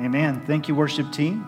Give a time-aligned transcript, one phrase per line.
[0.00, 0.40] Amen.
[0.46, 1.44] Thank you, worship team.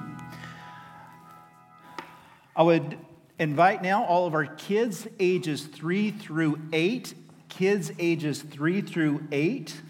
[2.54, 2.98] I would
[3.38, 7.14] invite now all of our kids ages three through eight,
[7.48, 9.80] kids ages three through eight,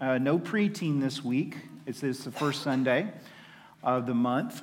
[0.00, 1.56] uh, no preteen this week.
[1.84, 3.12] It's, it's the first Sunday
[3.82, 4.62] of the month.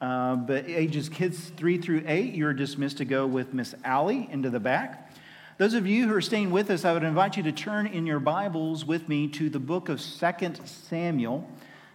[0.00, 4.50] Uh, but ages kids three through eight, you're dismissed to go with Miss Allie into
[4.50, 5.12] the back.
[5.58, 8.06] Those of you who are staying with us, I would invite you to turn in
[8.06, 11.50] your Bibles with me to the book of Second Samuel.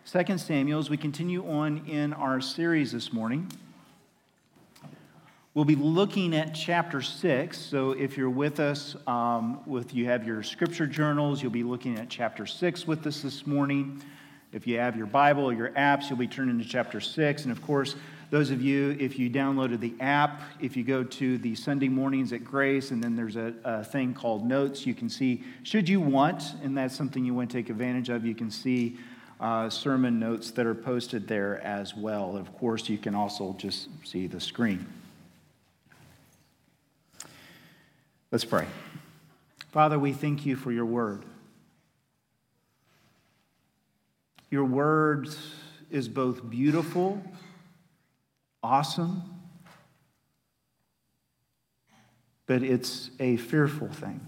[0.10, 3.48] Second Samuel, as we continue on in our series this morning.
[5.54, 7.56] We'll be looking at chapter 6.
[7.56, 11.96] So if you're with us, um, with you have your scripture journals, you'll be looking
[12.00, 14.02] at chapter 6 with us this morning.
[14.52, 17.44] If you have your Bible or your apps, you'll be turning to chapter 6.
[17.44, 17.96] And of course,
[18.32, 22.34] those of you, if you downloaded the app, if you go to the Sunday mornings
[22.34, 26.02] at Grace, and then there's a, a, thing called Notes, you can see, should you
[26.02, 28.98] want, and that's something you want to take advantage of, you can see
[29.40, 32.36] uh, sermon notes that are posted there as well.
[32.36, 34.86] Of course, you can also just see the screen.
[38.32, 38.68] Let's pray.
[39.72, 41.24] Father, we thank you for your word.
[44.52, 45.30] Your word
[45.90, 47.24] is both beautiful,
[48.62, 49.24] awesome,
[52.46, 54.20] but it's a fearful thing.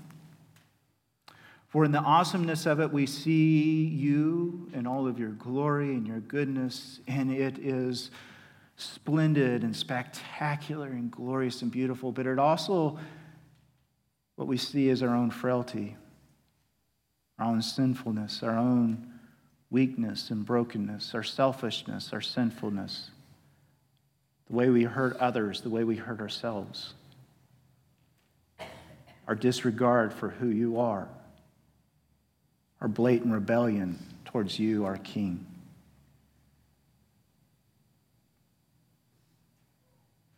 [1.71, 6.05] For in the awesomeness of it, we see you in all of your glory and
[6.05, 8.11] your goodness, and it is
[8.75, 12.11] splendid and spectacular and glorious and beautiful.
[12.11, 12.99] But it also,
[14.35, 15.95] what we see is our own frailty,
[17.39, 19.09] our own sinfulness, our own
[19.69, 23.11] weakness and brokenness, our selfishness, our sinfulness,
[24.49, 26.95] the way we hurt others, the way we hurt ourselves,
[29.25, 31.07] our disregard for who you are
[32.81, 35.45] our blatant rebellion towards you, our King.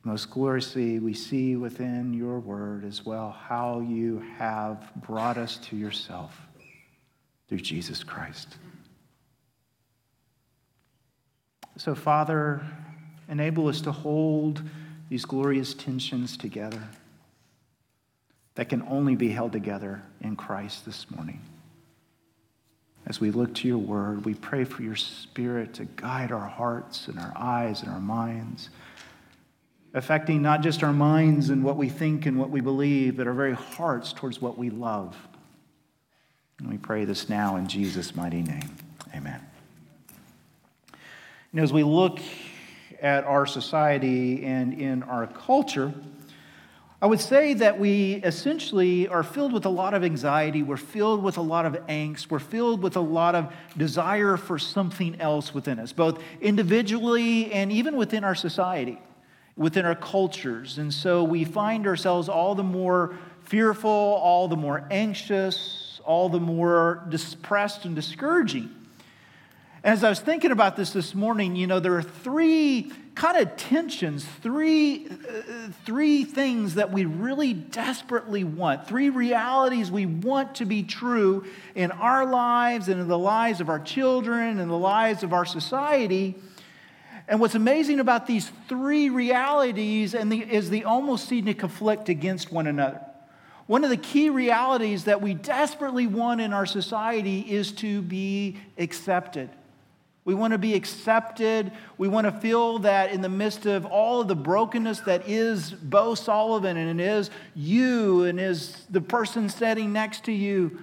[0.03, 5.77] Most gloriously, we see within your word as well how you have brought us to
[5.77, 6.37] yourself
[7.47, 8.57] through Jesus Christ.
[11.77, 12.61] So, Father,
[13.29, 14.61] enable us to hold
[15.09, 16.81] these glorious tensions together
[18.55, 21.39] that can only be held together in Christ this morning.
[23.05, 27.07] As we look to your word, we pray for your spirit to guide our hearts
[27.07, 28.69] and our eyes and our minds,
[29.93, 33.33] affecting not just our minds and what we think and what we believe, but our
[33.33, 35.17] very hearts towards what we love.
[36.59, 38.75] And we pray this now in Jesus' mighty name.
[39.13, 39.41] Amen.
[40.91, 42.19] You know, as we look
[43.01, 45.93] at our society and in our culture,
[47.03, 50.63] I would say that we essentially are filled with a lot of anxiety.
[50.63, 52.31] We're filled with a lot of angst.
[52.31, 57.73] We're filled with a lot of desire for something else within us, both individually and
[57.73, 59.01] even within our society,
[59.57, 60.77] within our cultures.
[60.77, 66.39] And so we find ourselves all the more fearful, all the more anxious, all the
[66.39, 68.73] more depressed and discouraging.
[69.83, 73.57] As I was thinking about this this morning, you know, there are three kind of
[73.57, 80.65] tensions, three, uh, three things that we really desperately want, three realities we want to
[80.65, 81.43] be true
[81.75, 85.43] in our lives and in the lives of our children and the lives of our
[85.43, 86.35] society.
[87.27, 92.07] And what's amazing about these three realities and the, is they almost seem to conflict
[92.07, 93.01] against one another.
[93.67, 98.59] One of the key realities that we desperately want in our society is to be
[98.77, 99.49] accepted.
[100.25, 101.71] We want to be accepted.
[101.97, 105.71] We want to feel that in the midst of all of the brokenness that is
[105.71, 110.79] Beau Sullivan and is you and is the person sitting next to you,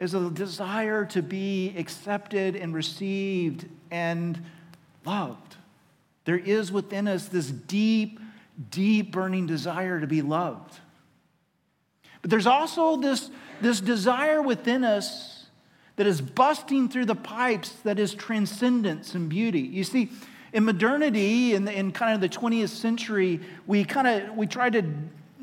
[0.00, 4.42] is a desire to be accepted and received and
[5.04, 5.56] loved.
[6.24, 8.20] There is within us this deep,
[8.70, 10.78] deep burning desire to be loved.
[12.22, 13.30] But there's also this,
[13.60, 15.37] this desire within us
[15.98, 19.60] that is busting through the pipes that is transcendence and beauty.
[19.60, 20.10] You see,
[20.52, 24.82] in modernity, in, in kind of the 20th century, we kind of we tried to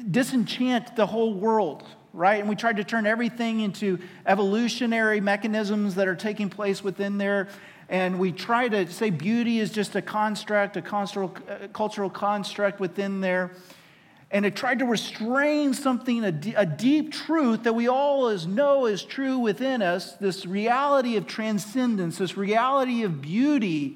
[0.10, 1.84] disenchant the whole world,
[2.14, 2.40] right?
[2.40, 7.50] And we tried to turn everything into evolutionary mechanisms that are taking place within there.
[7.90, 12.10] And we try to say beauty is just a construct, a cultural, uh, a cultural
[12.10, 13.52] construct within there
[14.36, 18.86] and it tried to restrain something, a, d- a deep truth that we all know
[18.86, 23.96] is true within us this reality of transcendence, this reality of beauty.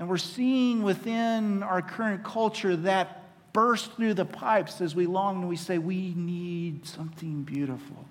[0.00, 5.36] And we're seeing within our current culture that burst through the pipes as we long
[5.36, 8.04] and we say, We need something beautiful.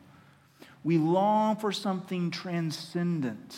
[0.86, 3.58] We long for something transcendent.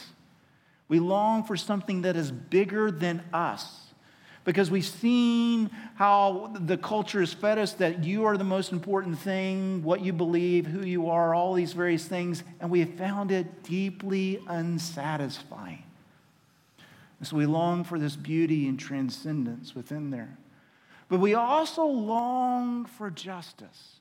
[0.88, 3.86] We long for something that is bigger than us
[4.46, 9.18] because we've seen how the culture has fed us that you are the most important
[9.18, 13.32] thing, what you believe, who you are, all these various things, and we have found
[13.32, 15.84] it deeply unsatisfying.
[17.20, 20.38] And so we long for this beauty and transcendence within there.
[21.08, 24.00] But we also long for justice.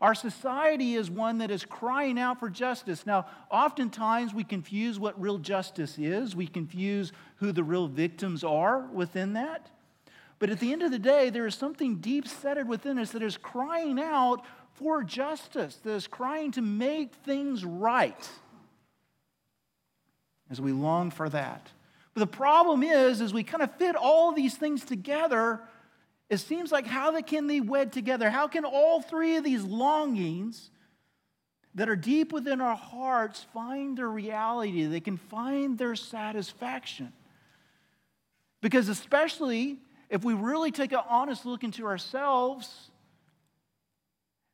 [0.00, 3.04] Our society is one that is crying out for justice.
[3.04, 8.86] Now, oftentimes we confuse what real justice is, we confuse who the real victims are
[8.92, 9.70] within that.
[10.42, 13.22] But at the end of the day, there is something deep seated within us that
[13.22, 14.44] is crying out
[14.74, 18.28] for justice, that is crying to make things right
[20.50, 21.70] as we long for that.
[22.12, 25.60] But the problem is, as we kind of fit all these things together,
[26.28, 28.28] it seems like how can they wed together?
[28.28, 30.70] How can all three of these longings
[31.76, 34.86] that are deep within our hearts find their reality?
[34.86, 37.12] They can find their satisfaction.
[38.60, 39.78] Because, especially
[40.12, 42.90] if we really take an honest look into ourselves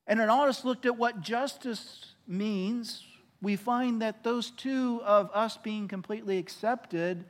[0.07, 3.03] and an honest look at what justice means,
[3.43, 7.25] we find that those two of us being completely accepted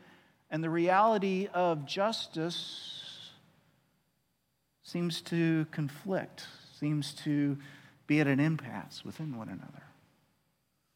[0.51, 3.31] and the reality of justice
[4.83, 6.45] seems to conflict,
[6.79, 7.57] seems to
[8.07, 9.83] be at an impasse within one another.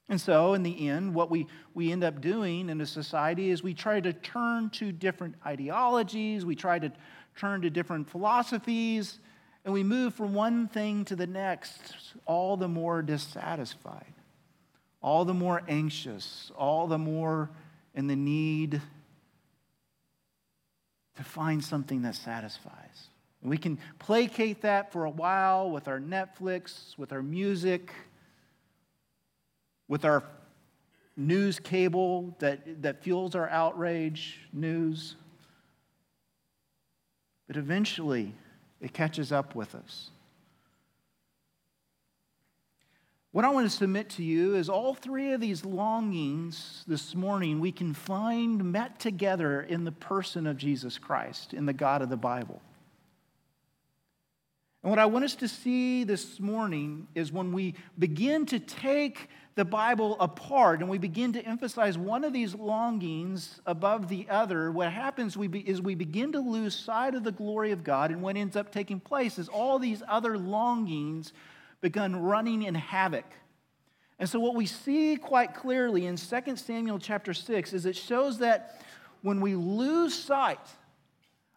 [0.08, 3.62] And so, in the end, what we, we end up doing in a society is
[3.62, 6.92] we try to turn to different ideologies, we try to
[7.36, 9.18] turn to different philosophies,
[9.64, 11.94] and we move from one thing to the next,
[12.26, 14.12] all the more dissatisfied,
[15.00, 17.50] all the more anxious, all the more
[17.94, 18.80] in the need
[21.16, 23.08] to find something that satisfies.
[23.42, 27.92] And we can placate that for a while with our Netflix, with our music,
[29.88, 30.22] with our
[31.16, 35.16] news cable that, that fuels our outrage news.
[37.46, 38.34] But eventually,
[38.80, 40.10] it catches up with us.
[43.32, 47.60] What I want to submit to you is all three of these longings this morning
[47.60, 52.10] we can find met together in the person of Jesus Christ, in the God of
[52.10, 52.60] the Bible.
[54.82, 59.28] And what I want us to see this morning is when we begin to take
[59.54, 64.70] the Bible apart and we begin to emphasize one of these longings above the other,
[64.70, 68.10] what happens we be, is we begin to lose sight of the glory of God.
[68.10, 71.32] And what ends up taking place is all these other longings
[71.82, 73.26] begin running in havoc.
[74.18, 78.38] And so, what we see quite clearly in 2 Samuel chapter 6 is it shows
[78.38, 78.80] that
[79.20, 80.66] when we lose sight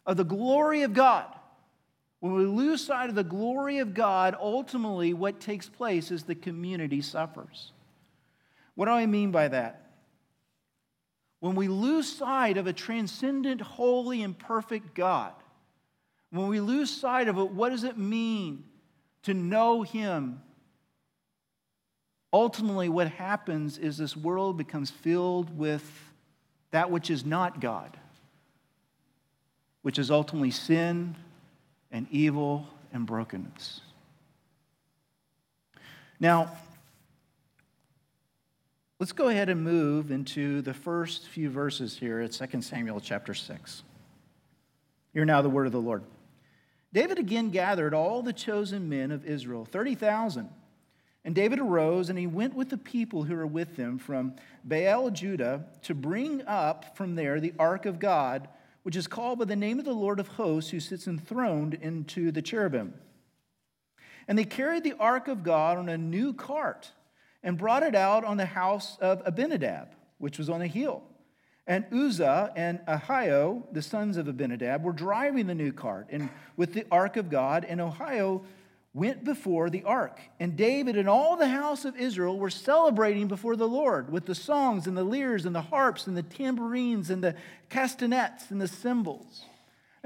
[0.04, 1.26] of the glory of God,
[2.20, 6.34] when we lose sight of the glory of God, ultimately what takes place is the
[6.34, 7.72] community suffers.
[8.76, 9.82] What do I mean by that?
[11.40, 15.32] When we lose sight of a transcendent, holy, and perfect God,
[16.30, 18.64] when we lose sight of it, what does it mean
[19.22, 20.40] to know Him?
[22.32, 26.12] Ultimately, what happens is this world becomes filled with
[26.70, 27.96] that which is not God,
[29.82, 31.16] which is ultimately sin
[31.90, 33.80] and evil and brokenness.
[36.18, 36.56] Now,
[38.98, 43.34] let's go ahead and move into the first few verses here at 2 Samuel chapter
[43.34, 43.82] 6.
[45.12, 46.04] Hear now the word of the Lord.
[46.92, 50.48] David again gathered all the chosen men of Israel, 30,000.
[51.24, 55.10] And David arose and he went with the people who were with him from Baal
[55.10, 58.48] Judah to bring up from there the ark of God
[58.86, 62.30] which is called by the name of the Lord of hosts, who sits enthroned into
[62.30, 62.94] the cherubim.
[64.28, 66.92] And they carried the ark of God on a new cart
[67.46, 71.04] and brought it out on the house of Abinadab, which was on a hill.
[71.64, 76.74] And Uzzah and Ahio, the sons of Abinadab, were driving the new cart and with
[76.74, 78.42] the ark of God, and Ahio
[78.92, 80.20] went before the ark.
[80.40, 84.34] And David and all the house of Israel were celebrating before the Lord with the
[84.34, 87.36] songs and the lyres and the harps and the tambourines and the
[87.68, 89.44] castanets and the cymbals.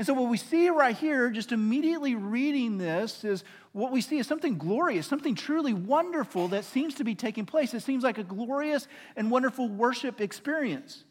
[0.01, 4.17] And so, what we see right here, just immediately reading this, is what we see
[4.17, 7.75] is something glorious, something truly wonderful that seems to be taking place.
[7.75, 11.05] It seems like a glorious and wonderful worship experience.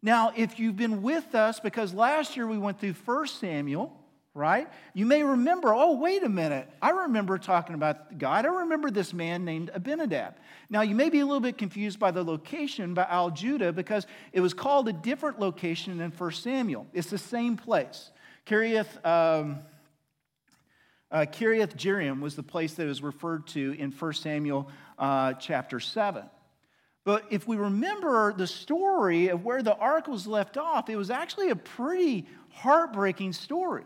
[0.00, 3.92] Now, if you've been with us, because last year we went through 1 Samuel,
[4.34, 4.68] right?
[4.94, 6.68] You may remember, oh, wait a minute.
[6.82, 8.44] I remember talking about God.
[8.44, 10.34] I remember this man named Abinadab.
[10.68, 14.08] Now, you may be a little bit confused by the location, by Al Judah, because
[14.32, 16.86] it was called a different location than 1 Samuel.
[16.92, 18.10] It's the same place.
[18.44, 19.60] Kiriath, um,
[21.12, 26.24] uh, Kiriath was the place that was referred to in 1 Samuel uh, chapter 7.
[27.04, 31.10] But if we remember the story of where the ark was left off, it was
[31.10, 33.84] actually a pretty heartbreaking story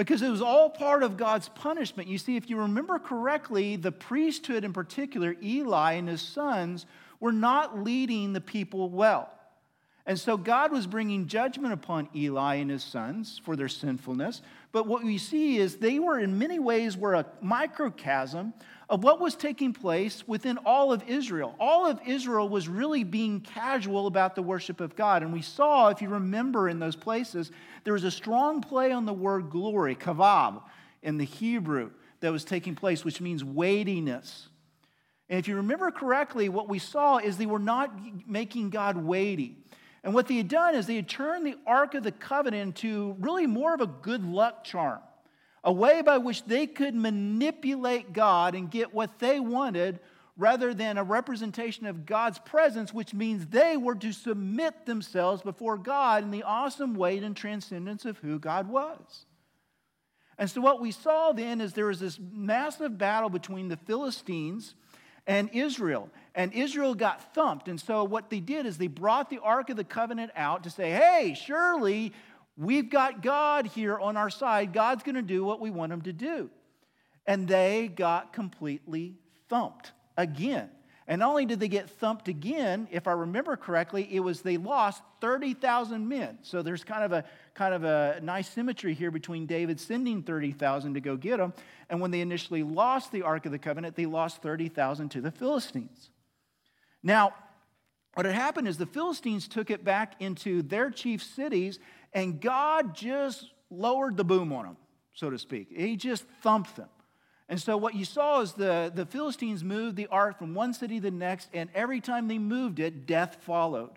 [0.00, 2.08] because it was all part of God's punishment.
[2.08, 6.86] You see, if you remember correctly, the priesthood in particular, Eli and his sons,
[7.20, 9.30] were not leading the people well.
[10.06, 14.40] And so God was bringing judgment upon Eli and his sons for their sinfulness.
[14.72, 18.54] But what we see is they were in many ways were a microcosm
[18.88, 21.54] of what was taking place within all of Israel.
[21.60, 25.22] All of Israel was really being casual about the worship of God.
[25.22, 27.52] And we saw, if you remember in those places,
[27.84, 30.62] there was a strong play on the word glory, kavod,
[31.02, 34.48] in the Hebrew that was taking place, which means weightiness.
[35.28, 37.92] And if you remember correctly, what we saw is they were not
[38.26, 39.56] making God weighty.
[40.02, 43.16] And what they had done is they had turned the Ark of the Covenant into
[43.20, 45.00] really more of a good luck charm
[45.62, 50.00] a way by which they could manipulate God and get what they wanted
[50.36, 55.76] rather than a representation of God's presence, which means they were to submit themselves before
[55.76, 59.26] God in the awesome weight and transcendence of who God was.
[60.38, 64.74] And so, what we saw then is there was this massive battle between the Philistines
[65.26, 66.08] and Israel.
[66.34, 67.68] And Israel got thumped.
[67.68, 70.70] And so, what they did is they brought the Ark of the Covenant out to
[70.70, 72.14] say, hey, surely
[72.60, 74.74] We've got God here on our side.
[74.74, 76.50] God's going to do what we want him to do.
[77.26, 79.14] And they got completely
[79.48, 80.70] thumped again.
[81.06, 84.58] And not only did they get thumped again, if I remember correctly, it was they
[84.58, 86.38] lost 30,000 men.
[86.42, 87.24] So there's kind of a
[87.54, 91.52] kind of a nice symmetry here between David sending 30,000 to go get them,
[91.88, 95.32] and when they initially lost the Ark of the Covenant, they lost 30,000 to the
[95.32, 96.10] Philistines.
[97.02, 97.34] Now,
[98.14, 101.78] what had happened is the Philistines took it back into their chief cities
[102.12, 104.76] and God just lowered the boom on them,
[105.14, 105.68] so to speak.
[105.74, 106.88] He just thumped them.
[107.50, 110.94] And so what you saw is the, the Philistines moved the ark from one city
[110.94, 113.90] to the next, and every time they moved it, death followed.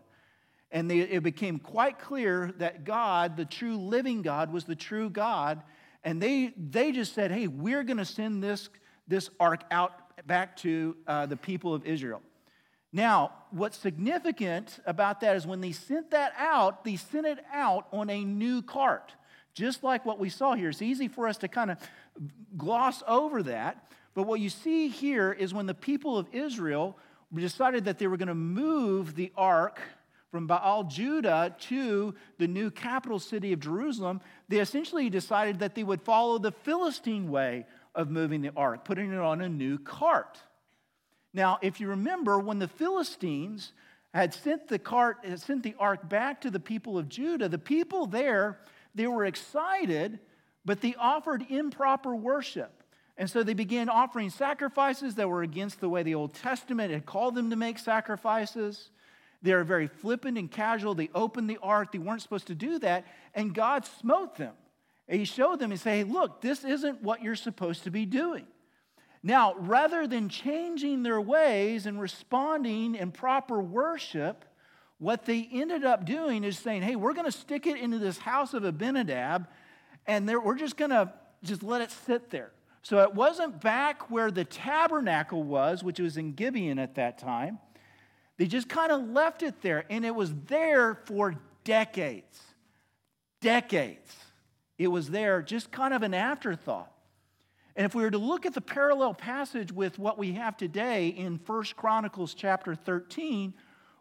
[0.72, 5.08] And they, it became quite clear that God, the true living God, was the true
[5.08, 5.62] God.
[6.04, 8.70] And they, they just said, hey, we're going to send this,
[9.08, 9.94] this ark out
[10.26, 12.24] back to uh, the people of Israel.
[12.92, 17.86] Now, what's significant about that is when they sent that out, they sent it out
[17.92, 19.14] on a new cart,
[19.54, 20.70] just like what we saw here.
[20.70, 21.78] It's easy for us to kind of
[22.58, 23.92] gloss over that.
[24.14, 26.98] But what you see here is when the people of Israel
[27.34, 29.80] decided that they were going to move the ark
[30.32, 34.20] from Baal Judah to the new capital city of Jerusalem,
[34.50, 39.14] they essentially decided that they would follow the Philistine way of moving the ark, putting
[39.14, 40.40] it on a new cart.
[41.34, 43.74] Now, if you remember, when the Philistines
[44.14, 48.06] had sent the cart, sent the ark back to the people of Judah, the people
[48.06, 48.60] there,
[48.96, 50.20] they were excited,
[50.66, 52.84] but they offered improper worship.
[53.18, 57.06] And so they began offering sacrifices that were against the way the Old Testament had
[57.06, 58.90] called them to make sacrifices.
[59.42, 60.96] They were very flippant and casual.
[60.96, 61.92] They opened the ark.
[61.92, 63.06] They weren't supposed to do that.
[63.36, 64.54] And God smote them.
[65.08, 68.06] And he showed them and said, hey, look, this isn't what you're supposed to be
[68.06, 68.48] doing.
[69.22, 74.46] Now, rather than changing their ways and responding in proper worship,
[75.04, 78.18] what they ended up doing is saying, hey, we're going to stick it into this
[78.18, 79.48] house of Abinadab,
[80.08, 81.12] and we're just going to
[81.44, 82.52] just let it sit there.
[82.84, 87.60] So it wasn't back where the tabernacle was, which was in Gibeon at that time.
[88.38, 92.42] They just kind of left it there, and it was there for decades.
[93.42, 94.16] Decades.
[94.78, 96.92] It was there, just kind of an afterthought.
[97.76, 101.10] And if we were to look at the parallel passage with what we have today
[101.10, 103.54] in First Chronicles chapter 13,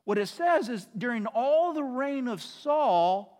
[0.05, 3.39] what it says is during all the reign of Saul,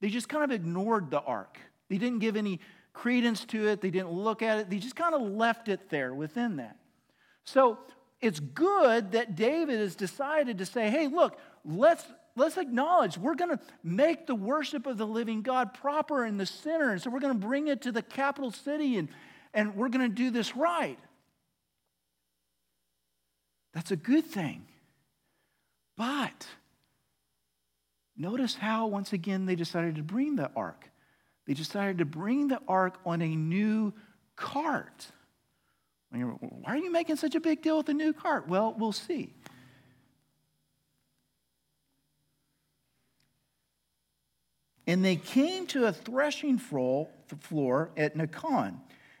[0.00, 1.58] they just kind of ignored the ark.
[1.88, 2.60] They didn't give any
[2.92, 6.14] credence to it, they didn't look at it, they just kind of left it there
[6.14, 6.76] within that.
[7.44, 7.78] So
[8.20, 12.04] it's good that David has decided to say, hey, look, let's
[12.36, 16.46] let's acknowledge we're going to make the worship of the living God proper in the
[16.46, 16.90] center.
[16.90, 19.08] And so we're going to bring it to the capital city and,
[19.52, 20.98] and we're going to do this right.
[23.72, 24.66] That's a good thing.
[25.96, 26.46] But
[28.16, 30.90] notice how, once again, they decided to bring the ark.
[31.46, 33.92] They decided to bring the ark on a new
[34.36, 35.06] cart.
[36.10, 36.22] Why
[36.66, 38.48] are you making such a big deal with a new cart?
[38.48, 39.34] Well, we'll see.
[44.86, 48.76] And they came to a threshing floor at Nacon.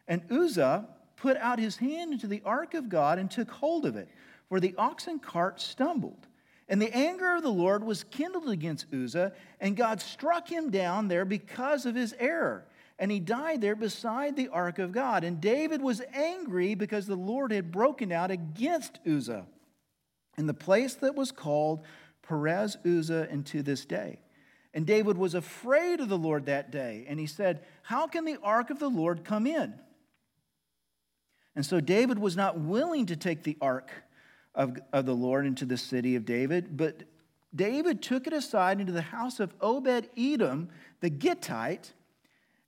[0.06, 3.96] And Uzzah put out his hand into the ark of God and took hold of
[3.96, 4.08] it,
[4.48, 6.26] for the oxen cart stumbled.
[6.68, 11.08] And the anger of the Lord was kindled against Uzzah, and God struck him down
[11.08, 12.66] there because of his error.
[12.98, 15.24] And he died there beside the ark of God.
[15.24, 19.46] And David was angry because the Lord had broken out against Uzzah.
[20.36, 21.84] in the place that was called
[22.22, 24.18] Perez Uzzah into this day.
[24.72, 28.38] And David was afraid of the Lord that day, and he said, How can the
[28.42, 29.74] ark of the Lord come in?
[31.54, 33.92] And so David was not willing to take the ark
[34.54, 37.02] of, of the Lord into the city of David, but
[37.54, 40.68] David took it aside into the house of Obed Edom,
[41.00, 41.92] the Gittite,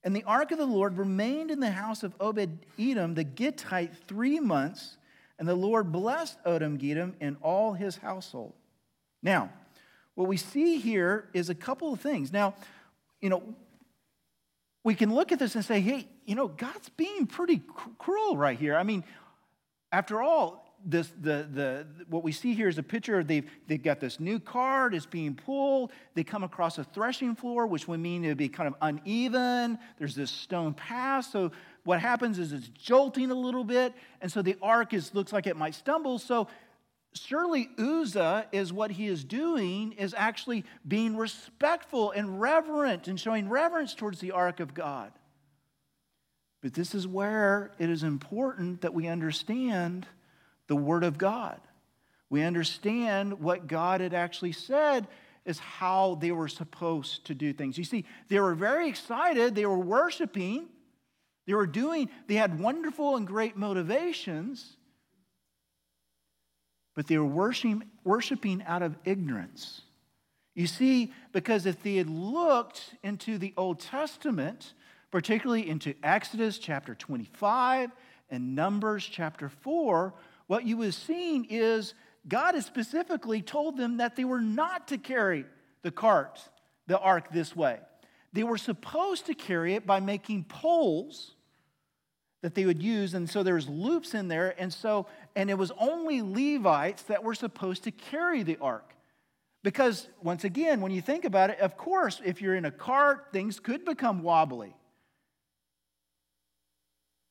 [0.05, 3.97] and the ark of the Lord remained in the house of Obed Edom, the Gittite,
[4.07, 4.99] three months,
[5.39, 8.53] and the Lord blessed Obed Edom and all his household.
[9.23, 9.51] Now,
[10.15, 12.33] what we see here is a couple of things.
[12.33, 12.55] Now,
[13.21, 13.43] you know,
[14.85, 17.61] we can look at this and say, hey, you know, God's being pretty
[17.99, 18.77] cruel right here.
[18.77, 19.03] I mean,
[19.91, 23.83] after all, this, the, the, what we see here is a picture of they've, they've
[23.83, 25.91] got this new cart, it's being pulled.
[26.15, 29.79] They come across a threshing floor, which would mean it would be kind of uneven.
[29.99, 31.27] There's this stone path.
[31.27, 31.51] So
[31.85, 33.95] what happens is it's jolting a little bit.
[34.21, 36.21] And so the ark is, looks like it might stumble.
[36.21, 36.47] So
[37.15, 43.49] surely Uzzah is what he is doing is actually being respectful and reverent and showing
[43.49, 45.11] reverence towards the ark of God.
[46.63, 50.07] But this is where it is important that we understand
[50.69, 51.61] the Word of God.
[52.29, 55.07] We understand what God had actually said
[55.45, 57.79] is how they were supposed to do things.
[57.79, 60.67] You see, they were very excited, they were worshiping,
[61.47, 64.77] they were doing, they had wonderful and great motivations,
[66.97, 69.83] but they were worshiping, worshiping out of ignorance.
[70.57, 74.73] You see, because if they had looked into the Old Testament,
[75.11, 77.91] particularly into Exodus chapter 25
[78.31, 80.15] and Numbers chapter 4,
[80.47, 81.95] what you was seeing is
[82.29, 85.45] God has specifically told them that they were not to carry
[85.83, 86.41] the cart,
[86.87, 87.79] the ark this way.
[88.33, 91.35] They were supposed to carry it by making poles
[92.43, 95.73] that they would use and so there's loops in there and so and it was
[95.79, 98.95] only Levites that were supposed to carry the ark.
[99.63, 103.29] Because once again, when you think about it, of course, if you're in a cart,
[103.33, 104.77] things could become wobbly.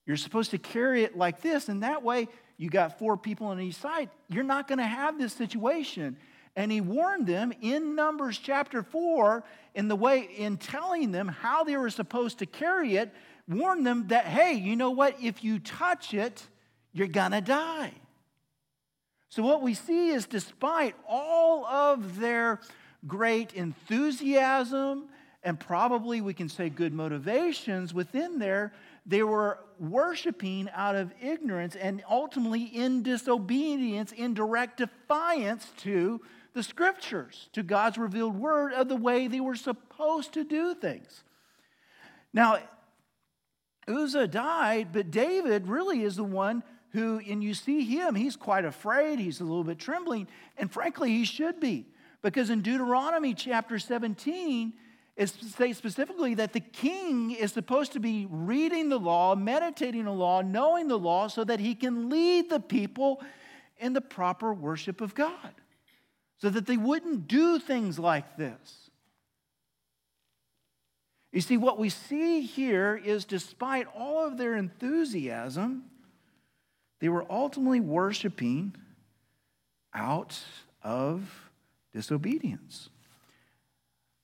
[0.06, 3.60] You're supposed to carry it like this, and that way you got four people on
[3.60, 6.18] each side, you're not going to have this situation.
[6.56, 11.63] And he warned them in Numbers chapter 4 in the way in telling them how
[11.65, 13.13] they were supposed to carry it,
[13.48, 15.18] warned them that hey, you know what?
[15.22, 16.44] If you touch it,
[16.94, 17.91] you're going to die.
[19.28, 22.62] So what we see is despite all of their
[23.06, 25.10] great enthusiasm
[25.44, 28.74] and probably we can say good motivations within there,
[29.06, 36.22] they were worshiping out of ignorance and ultimately in disobedience, in direct defiance to
[36.54, 41.24] the scriptures, to God's revealed word of the way they were supposed to do things.
[42.34, 42.60] Now,
[43.88, 48.65] Uzzah died, but David really is the one who, and you see him, he's quite
[48.65, 51.86] afraid, he's a little bit trembling, and frankly, he should be.
[52.22, 54.74] Because in Deuteronomy chapter 17,
[55.15, 60.12] it states specifically that the king is supposed to be reading the law, meditating the
[60.12, 63.21] law, knowing the law, so that he can lead the people
[63.78, 65.54] in the proper worship of God,
[66.38, 68.89] so that they wouldn't do things like this.
[71.32, 75.84] You see, what we see here is despite all of their enthusiasm,
[76.99, 78.75] they were ultimately worshiping
[79.93, 80.39] out
[80.82, 81.49] of
[81.93, 82.89] disobedience.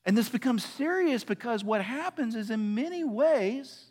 [0.06, 3.86] And this becomes serious because what happens is, in many ways,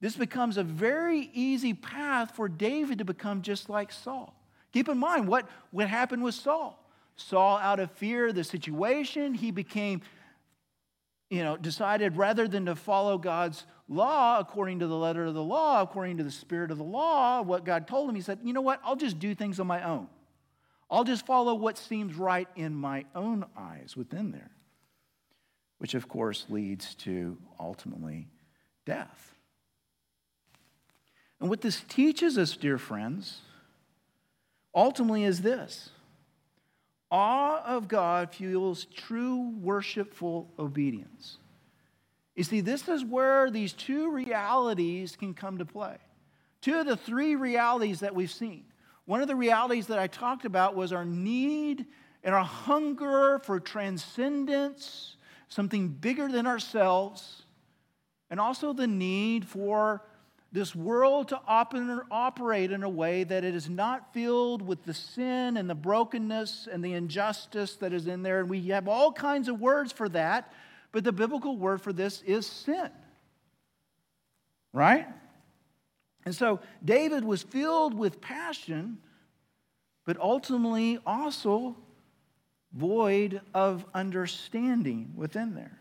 [0.00, 4.34] this becomes a very easy path for David to become just like Saul.
[4.72, 6.82] Keep in mind what, what happened with Saul.
[7.16, 10.02] Saul, out of fear of the situation, he became,
[11.30, 15.42] you know, decided rather than to follow God's law according to the letter of the
[15.42, 18.52] law, according to the spirit of the law, what God told him, he said, you
[18.52, 20.08] know what, I'll just do things on my own.
[20.90, 24.50] I'll just follow what seems right in my own eyes within there
[25.78, 28.28] which of course leads to ultimately
[28.84, 29.34] death.
[31.40, 33.40] And what this teaches us, dear friends,
[34.74, 35.90] ultimately is this
[37.10, 41.38] awe of God fuels true worshipful obedience.
[42.34, 45.96] You see, this is where these two realities can come to play.
[46.60, 48.64] Two of the three realities that we've seen.
[49.06, 51.86] One of the realities that I talked about was our need
[52.24, 55.15] and our hunger for transcendence
[55.48, 57.42] something bigger than ourselves,
[58.30, 60.02] and also the need for
[60.52, 65.56] this world to operate in a way that it is not filled with the sin
[65.56, 68.40] and the brokenness and the injustice that is in there.
[68.40, 70.52] And we have all kinds of words for that,
[70.92, 72.90] but the biblical word for this is sin.
[74.72, 75.06] Right?
[76.24, 78.98] And so David was filled with passion
[80.06, 81.76] but ultimately also
[82.72, 85.78] void of understanding within there.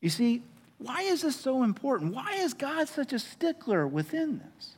[0.00, 0.42] You see,
[0.78, 2.14] why is this so important?
[2.14, 4.76] Why is God such a stickler within this?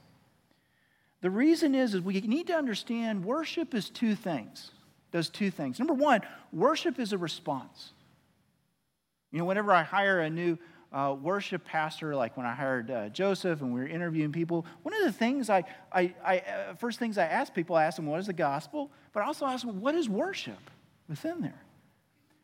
[1.23, 4.71] The reason is, is we need to understand worship is two things.
[5.11, 5.79] Does two things.
[5.79, 6.21] Number one,
[6.53, 7.93] worship is a response.
[9.33, 10.59] You know, whenever I hire a new
[10.93, 14.95] uh, worship pastor, like when I hired uh, Joseph and we were interviewing people, one
[14.95, 18.07] of the things I, I, I uh, first things I ask people, I ask them,
[18.07, 18.91] what is the gospel?
[19.15, 20.71] But also ask what is worship
[21.09, 21.63] within there?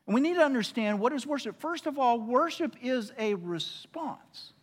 [0.06, 1.61] And we need to understand what is worship.
[1.61, 4.54] First of all, worship is a response.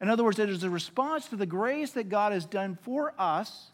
[0.00, 3.14] In other words, it is a response to the grace that God has done for
[3.18, 3.70] us.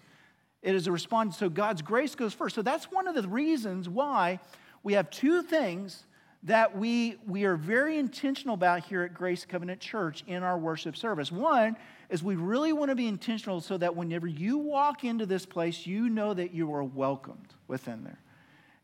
[0.62, 2.54] It is a response, so God's grace goes first.
[2.54, 4.38] So that's one of the reasons why
[4.84, 6.04] we have two things
[6.44, 10.96] that we, we are very intentional about here at Grace Covenant Church in our worship
[10.96, 11.30] service.
[11.30, 11.76] One
[12.10, 15.86] is we really want to be intentional so that whenever you walk into this place,
[15.86, 18.18] you know that you are welcomed within there.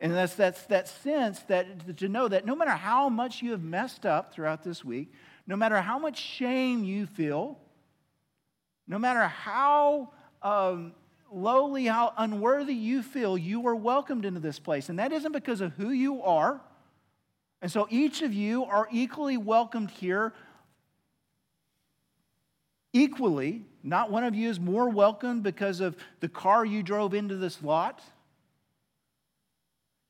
[0.01, 3.63] And that's, that's that sense that to know that no matter how much you have
[3.63, 5.13] messed up throughout this week,
[5.49, 7.59] no matter how much shame you feel,
[8.87, 10.93] no matter how um,
[11.33, 14.89] lowly, how unworthy you feel, you are welcomed into this place.
[14.89, 16.61] And that isn't because of who you are.
[17.61, 20.33] And so each of you are equally welcomed here.
[22.93, 27.37] Equally, not one of you is more welcome because of the car you drove into
[27.37, 28.01] this lot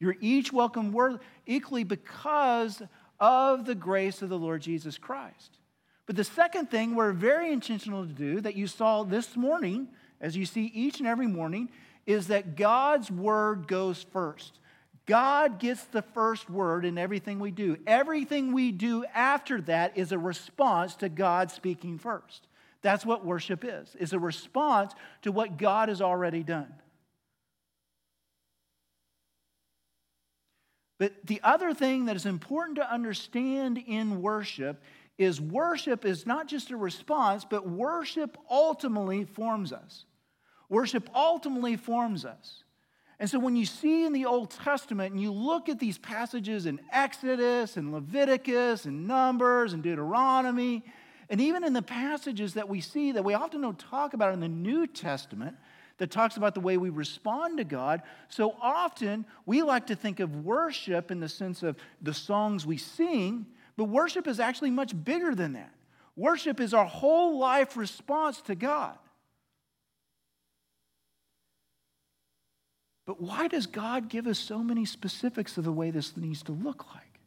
[0.00, 2.82] you're each welcome equally because
[3.18, 5.58] of the grace of the Lord Jesus Christ.
[6.06, 9.88] But the second thing we're very intentional to do that you saw this morning,
[10.20, 11.68] as you see each and every morning,
[12.06, 14.60] is that God's word goes first.
[15.08, 17.78] God gets the first word in everything we do.
[17.86, 22.46] Everything we do after that is a response to God speaking first.
[22.82, 23.96] That's what worship is.
[23.98, 24.92] It's a response
[25.22, 26.72] to what God has already done.
[30.98, 34.82] But the other thing that is important to understand in worship
[35.16, 40.04] is worship is not just a response, but worship ultimately forms us.
[40.68, 42.62] Worship ultimately forms us.
[43.20, 46.66] And so when you see in the Old Testament and you look at these passages
[46.66, 50.84] in Exodus and Leviticus and Numbers and Deuteronomy,
[51.28, 54.40] and even in the passages that we see that we often don't talk about in
[54.40, 55.56] the New Testament,
[55.98, 58.02] that talks about the way we respond to God.
[58.28, 62.76] So often we like to think of worship in the sense of the songs we
[62.76, 65.74] sing, but worship is actually much bigger than that.
[66.16, 68.96] Worship is our whole life response to God.
[73.08, 76.52] But why does God give us so many specifics of the way this needs to
[76.52, 77.20] look like?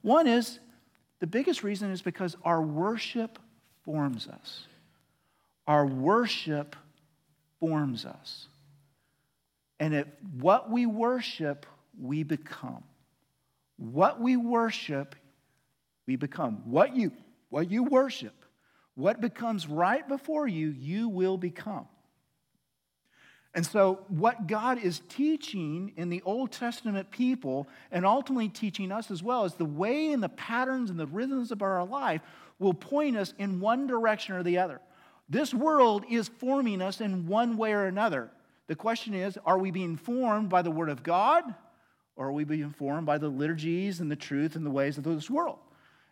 [0.00, 0.58] One is
[1.18, 3.38] the biggest reason is because our worship
[3.84, 4.66] forms us.
[5.66, 6.76] Our worship
[7.60, 8.48] forms us.
[9.78, 10.06] And if
[10.40, 11.66] what we worship,
[12.00, 12.82] we become.
[13.76, 15.14] What we worship,
[16.06, 16.62] we become.
[16.64, 17.12] What you,
[17.50, 18.46] what you worship,
[18.94, 21.86] what becomes right before you, you will become.
[23.56, 29.10] And so, what God is teaching in the Old Testament people, and ultimately teaching us
[29.10, 32.20] as well, is the way and the patterns and the rhythms of our life
[32.58, 34.82] will point us in one direction or the other.
[35.30, 38.30] This world is forming us in one way or another.
[38.66, 41.42] The question is are we being formed by the Word of God,
[42.14, 45.04] or are we being formed by the liturgies and the truth and the ways of
[45.04, 45.58] this world?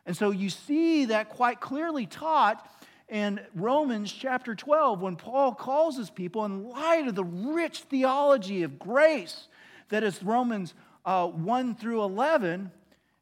[0.06, 2.66] And so you see that quite clearly taught
[3.08, 8.62] in Romans chapter 12 when Paul calls his people in light of the rich theology
[8.62, 9.48] of grace
[9.90, 12.70] that is Romans uh, 1 through 11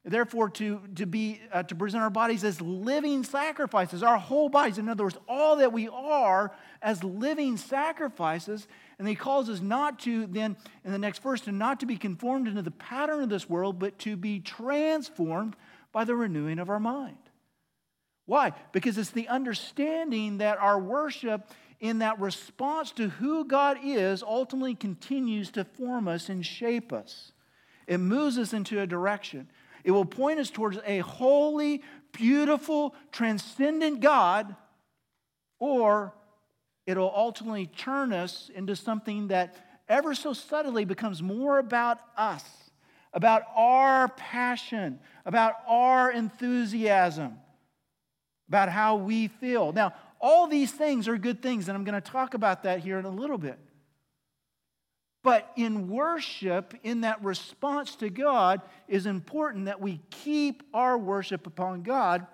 [0.05, 4.79] Therefore, to, to, be, uh, to present our bodies as living sacrifices, our whole bodies,
[4.79, 8.66] in other words, all that we are as living sacrifices.
[8.99, 11.97] And he calls us not to, then, in the next verse, to not to be
[11.97, 15.55] conformed into the pattern of this world, but to be transformed
[15.92, 17.16] by the renewing of our mind.
[18.33, 18.55] Why?
[18.73, 24.75] Because it's the understanding that our worship, in that response to who God is, ultimately
[24.75, 27.33] continues to form us and shape us.
[27.87, 29.51] It moves us into a direction.
[29.85, 34.57] It will point us towards a holy, beautiful, transcendent God,
[35.59, 36.14] or
[36.87, 39.55] it'll ultimately turn us into something that
[39.90, 42.45] ever so subtly becomes more about us,
[43.12, 47.37] about our passion, about our enthusiasm,
[48.53, 49.73] about how we feel.
[49.73, 52.99] Now, all these things are good things, and I'm going to talk about that here
[52.99, 53.59] in a little bit.
[55.25, 61.47] But in worship, in that response to God, is important that we keep our worship
[61.47, 62.27] upon God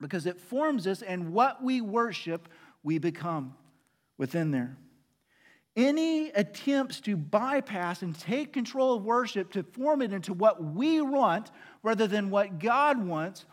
[0.00, 2.48] because it forms us, and what we worship,
[2.82, 3.52] we become
[4.16, 4.78] within there.
[5.76, 11.02] Any attempts to bypass and take control of worship to form it into what we
[11.02, 11.50] want
[11.82, 13.44] rather than what God wants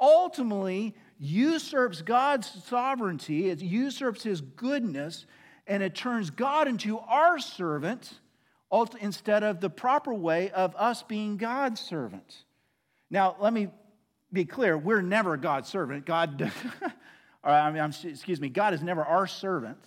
[0.00, 5.26] ultimately usurps God's sovereignty, it usurps his goodness,
[5.66, 8.14] and it turns God into our servant
[9.00, 12.44] instead of the proper way of us being God's servant.
[13.10, 13.68] Now, let me
[14.32, 16.06] be clear we're never God's servant.
[16.06, 16.50] God,
[17.44, 19.78] I mean, excuse me, God is never our servant.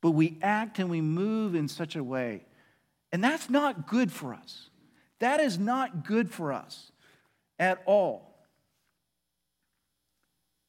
[0.00, 2.46] But we act and we move in such a way.
[3.12, 4.70] And that's not good for us.
[5.18, 6.90] That is not good for us
[7.58, 8.29] at all.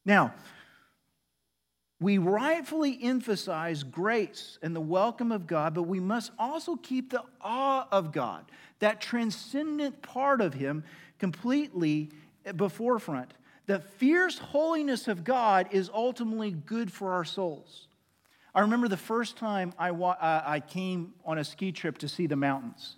[0.05, 0.33] Now,
[1.99, 7.23] we rightfully emphasize grace and the welcome of God, but we must also keep the
[7.39, 8.45] awe of God,
[8.79, 10.83] that transcendent part of Him,
[11.19, 12.09] completely
[12.55, 13.33] before front.
[13.67, 17.87] The fierce holiness of God is ultimately good for our souls.
[18.53, 22.09] I remember the first time I, wa- uh, I came on a ski trip to
[22.09, 22.95] see the mountains.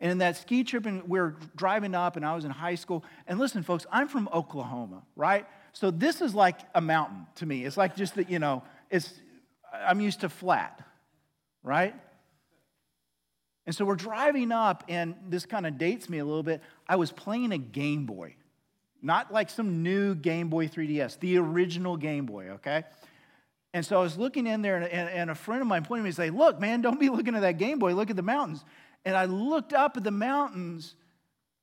[0.00, 2.74] And in that ski trip, and we are driving up, and I was in high
[2.74, 3.04] school.
[3.26, 5.46] And listen, folks, I'm from Oklahoma, right?
[5.76, 7.66] So this is like a mountain to me.
[7.66, 9.12] It's like just that, you know, it's,
[9.70, 10.82] I'm used to flat,
[11.62, 11.94] right?
[13.66, 16.62] And so we're driving up, and this kind of dates me a little bit.
[16.88, 18.36] I was playing a Game Boy,
[19.02, 22.84] not like some new Game Boy 3DS, the original Game Boy, okay?
[23.74, 26.04] And so I was looking in there, and, and, and a friend of mine pointed
[26.04, 28.22] me and said, Look, man, don't be looking at that Game Boy, look at the
[28.22, 28.64] mountains.
[29.04, 30.94] And I looked up at the mountains,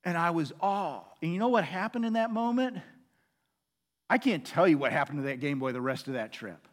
[0.04, 1.02] and I was awe.
[1.24, 2.78] And you know what happened in that moment?
[4.10, 6.68] I can't tell you what happened to that Game Boy the rest of that trip.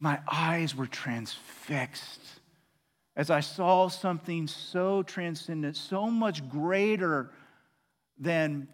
[0.00, 2.20] My eyes were transfixed
[3.16, 7.30] as I saw something so transcendent, so much greater
[8.18, 8.68] than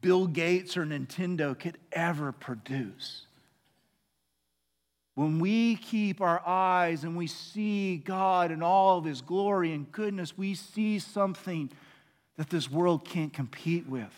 [0.00, 3.26] Bill Gates or Nintendo could ever produce.
[5.14, 9.90] When we keep our eyes and we see God in all of His glory and
[9.92, 11.70] goodness, we see something
[12.36, 14.12] that this world can't compete with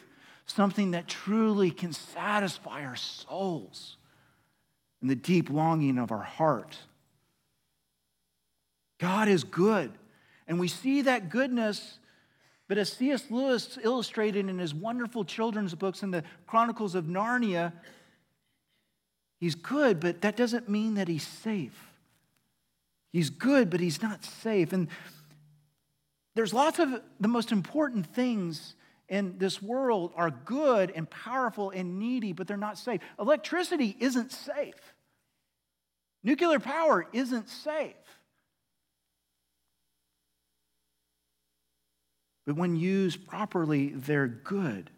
[0.47, 3.97] something that truly can satisfy our souls
[5.01, 6.79] and the deep longing of our heart.
[8.99, 9.93] God is good,
[10.49, 11.99] and we see that goodness.
[12.69, 13.25] But as C.S.
[13.31, 17.73] Lewis illustrated in his wonderful children's books in the Chronicles of Narnia,
[19.39, 21.93] he's good, but that doesn't mean that he's safe.
[23.13, 24.73] He's good, but he's not safe.
[24.73, 24.89] And
[26.35, 28.75] there's lots of the most important things
[29.09, 33.01] in this world are good and powerful and needy, but they're not safe.
[33.19, 34.95] Electricity isn't safe.
[36.25, 37.95] Nuclear power isn't safe.
[42.47, 44.91] But when used properly, they're good.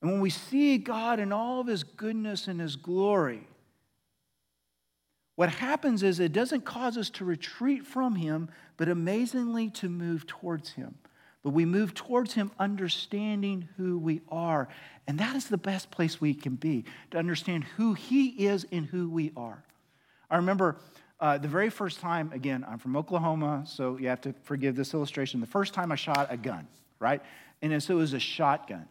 [0.00, 3.46] And when we see God in all of his goodness and his glory,
[5.36, 10.26] what happens is it doesn't cause us to retreat from him, but amazingly to move
[10.26, 10.96] towards him.
[11.42, 14.68] But we move towards Him understanding who we are.
[15.06, 18.86] And that is the best place we can be to understand who He is and
[18.86, 19.64] who we are.
[20.30, 20.76] I remember
[21.18, 24.94] uh, the very first time, again, I'm from Oklahoma, so you have to forgive this
[24.94, 25.40] illustration.
[25.40, 26.66] The first time I shot a gun,
[26.98, 27.22] right?
[27.62, 28.86] And so it was a shotgun.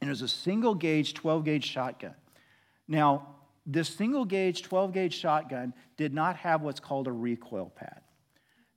[0.00, 2.14] And it was a single gauge, 12 gauge shotgun.
[2.88, 3.28] Now,
[3.64, 8.00] this single gauge, 12 gauge shotgun did not have what's called a recoil pad.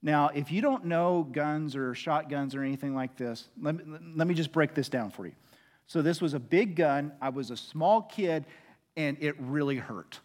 [0.01, 4.27] Now, if you don't know guns or shotguns or anything like this, let me, let
[4.27, 5.33] me just break this down for you.
[5.87, 7.11] So, this was a big gun.
[7.21, 8.45] I was a small kid,
[8.95, 10.19] and it really hurt.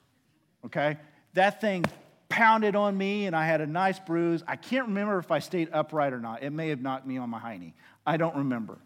[0.64, 0.96] Okay?
[1.34, 1.84] That thing
[2.28, 4.42] pounded on me, and I had a nice bruise.
[4.46, 6.42] I can't remember if I stayed upright or not.
[6.42, 7.72] It may have knocked me on my hiney.
[8.06, 8.78] I don't remember.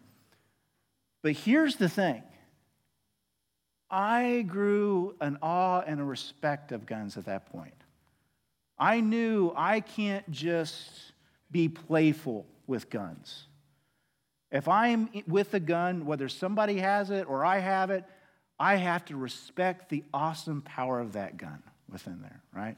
[1.21, 2.23] But here's the thing
[3.89, 7.73] I grew an awe and a respect of guns at that point.
[8.79, 11.13] I knew I can't just
[11.51, 13.47] be playful with guns.
[14.51, 18.05] If I'm with a gun, whether somebody has it or I have it,
[18.59, 22.77] I have to respect the awesome power of that gun within there, right?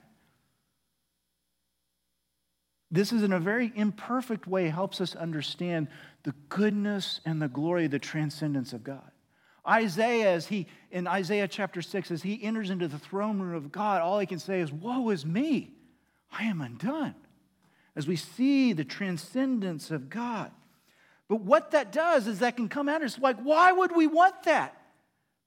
[2.92, 5.88] This is in a very imperfect way helps us understand
[6.24, 9.10] the goodness and the glory, the transcendence of God.
[9.68, 13.72] Isaiah, as he in Isaiah chapter 6, as he enters into the throne room of
[13.72, 15.74] God, all he can say is, Woe is me.
[16.32, 17.16] I am undone.
[17.96, 20.52] As we see the transcendence of God.
[21.28, 24.44] But what that does is that can come at us like, why would we want
[24.44, 24.78] that?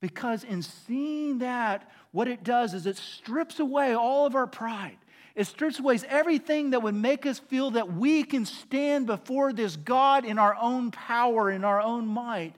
[0.01, 4.99] Because in seeing that, what it does is it strips away all of our pride.
[5.35, 9.77] It strips away everything that would make us feel that we can stand before this
[9.77, 12.55] God in our own power, in our own might.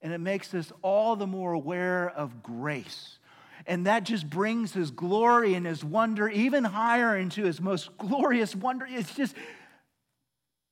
[0.00, 3.18] And it makes us all the more aware of grace
[3.66, 8.56] And that just brings his glory and his wonder even higher into his most glorious
[8.56, 8.86] wonder.
[8.88, 9.36] It's just,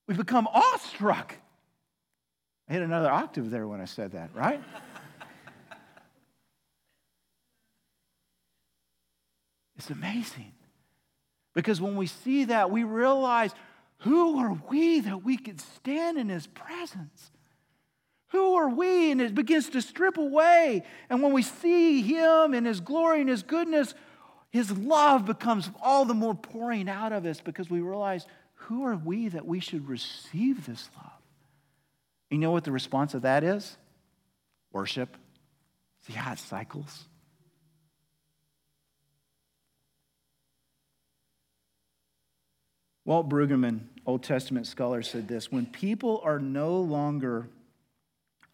[0.08, 1.34] we become awestruck.
[2.68, 4.62] I hit another octave there when I said that, right?
[9.76, 10.52] it's amazing.
[11.54, 13.52] Because when we see that, we realize
[13.98, 17.30] who are we that we could stand in his presence?
[18.30, 19.10] Who are we?
[19.10, 20.84] And it begins to strip away.
[21.08, 23.94] And when we see him and his glory and his goodness,
[24.50, 28.96] his love becomes all the more pouring out of us because we realize who are
[28.96, 31.12] we that we should receive this love?
[32.30, 33.76] You know what the response of that is?
[34.72, 35.16] Worship.
[36.06, 37.06] See how it cycles?
[43.04, 47.48] Walt Brueggemann, Old Testament scholar, said this When people are no longer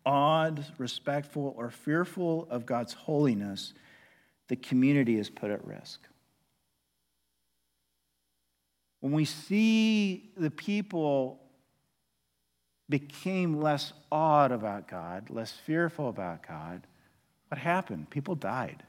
[0.07, 3.75] awed, respectful, or fearful of God's holiness,
[4.49, 6.01] the community is put at risk.
[9.01, 11.41] When we see the people
[12.89, 16.87] became less awed about God, less fearful about God,
[17.49, 18.09] what happened?
[18.11, 18.83] People died.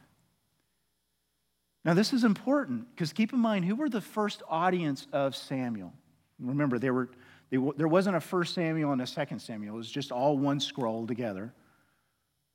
[1.83, 5.93] Now, this is important because keep in mind, who were the first audience of Samuel?
[6.39, 7.09] Remember, they were
[7.49, 11.07] there wasn't a first Samuel and a second Samuel, it was just all one scroll
[11.07, 11.53] together.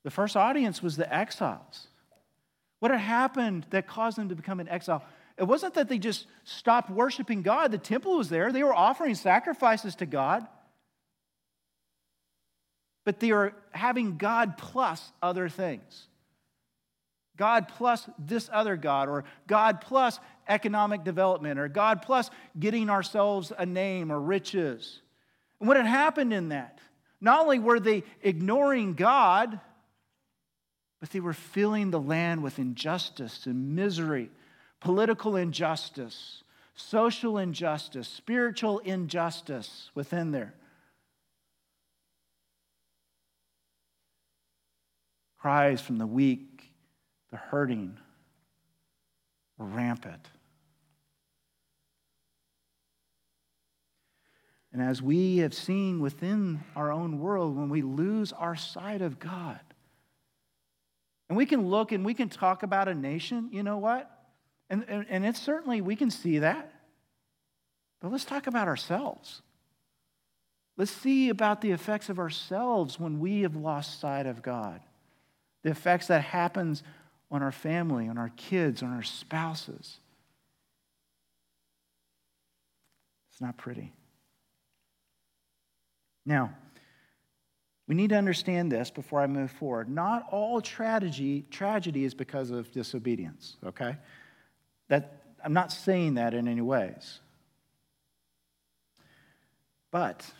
[0.03, 1.87] The first audience was the exiles.
[2.79, 5.03] What had happened that caused them to become an exile?
[5.37, 9.15] It wasn't that they just stopped worshiping God, the temple was there, they were offering
[9.15, 10.45] sacrifices to God.
[13.05, 16.07] But they were having God plus other things.
[17.35, 22.29] God plus this other God, or God plus economic development, or God plus
[22.59, 25.01] getting ourselves a name or riches.
[25.59, 26.79] And what had happened in that?
[27.21, 29.59] Not only were they ignoring God,
[30.99, 34.29] but they were filling the land with injustice and misery,
[34.79, 36.43] political injustice,
[36.75, 40.53] social injustice, spiritual injustice within there.
[45.39, 46.53] Cries from the weak
[47.31, 47.97] the hurting
[49.63, 50.27] rampant.
[54.71, 59.19] And as we have seen within our own world, when we lose our sight of
[59.19, 59.59] God,
[61.29, 64.09] and we can look and we can talk about a nation, you know what?
[64.69, 66.71] And, and, and it's certainly, we can see that.
[68.01, 69.41] But let's talk about ourselves.
[70.75, 74.81] Let's see about the effects of ourselves when we have lost sight of God.
[75.63, 76.83] The effects that happens
[77.33, 79.97] on our family, on our kids, on our spouses.
[83.31, 83.91] It's not pretty.
[86.27, 86.53] Now,
[87.87, 89.89] we need to understand this before I move forward.
[89.89, 93.97] Not all tragedy, tragedy is because of disobedience, okay?
[94.89, 97.19] That, I'm not saying that in any ways.
[99.89, 100.31] But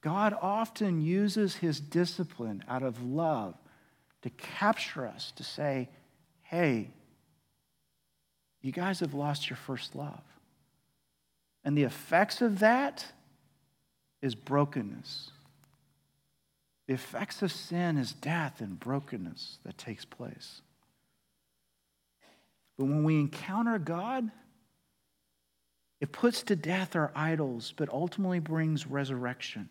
[0.00, 3.54] God often uses his discipline out of love
[4.22, 5.88] to capture us, to say,
[6.44, 6.90] hey,
[8.62, 10.22] you guys have lost your first love.
[11.64, 13.06] And the effects of that
[14.22, 15.30] is brokenness.
[16.86, 20.60] The effects of sin is death and brokenness that takes place.
[22.78, 24.30] But when we encounter God,
[26.00, 29.68] it puts to death our idols, but ultimately brings resurrection.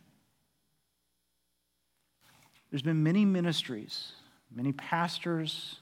[2.71, 4.13] There's been many ministries,
[4.51, 5.77] many pastors,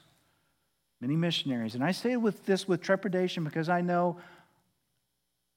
[1.02, 1.74] many missionaries.
[1.74, 4.18] And I say with this with trepidation because I know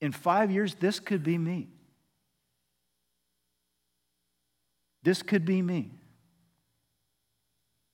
[0.01, 1.67] in five years, this could be me.
[5.03, 5.91] This could be me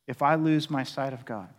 [0.07, 1.49] if I lose my sight of God.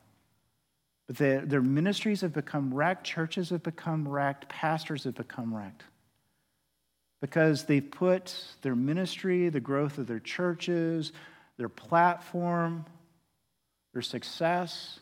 [1.07, 5.85] But their, their ministries have become wrecked, churches have become wrecked, pastors have become wrecked.
[7.21, 11.13] Because they've put their ministry, the growth of their churches,
[11.59, 12.87] their platform,
[13.93, 14.99] their success,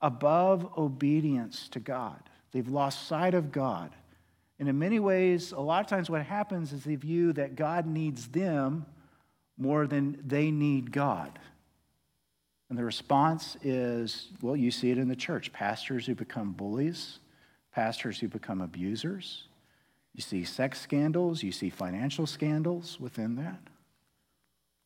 [0.00, 2.20] above obedience to God.
[2.52, 3.94] They've lost sight of God.
[4.58, 7.86] And in many ways, a lot of times what happens is they view that God
[7.86, 8.86] needs them
[9.58, 11.38] more than they need God.
[12.68, 17.20] And the response is well, you see it in the church pastors who become bullies,
[17.72, 19.44] pastors who become abusers.
[20.14, 23.60] You see sex scandals, you see financial scandals within that.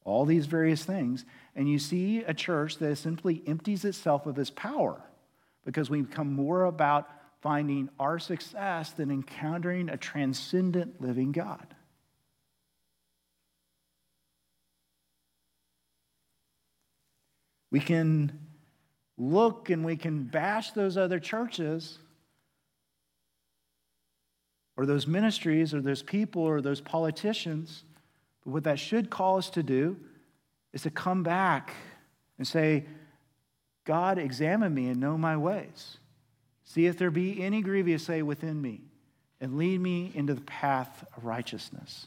[0.04, 1.24] All these various things.
[1.54, 5.02] And you see a church that simply empties itself of its power
[5.64, 7.08] because we become more about
[7.40, 11.74] finding our success than encountering a transcendent living God.
[17.70, 18.38] We can
[19.16, 21.98] look and we can bash those other churches
[24.76, 27.84] or those ministries or those people or those politicians.
[28.44, 29.96] But what that should call us to do
[30.72, 31.74] is to come back
[32.38, 32.86] and say,
[33.84, 35.98] God, examine me and know my ways.
[36.64, 38.82] See if there be any grievous way within me,
[39.40, 42.06] and lead me into the path of righteousness.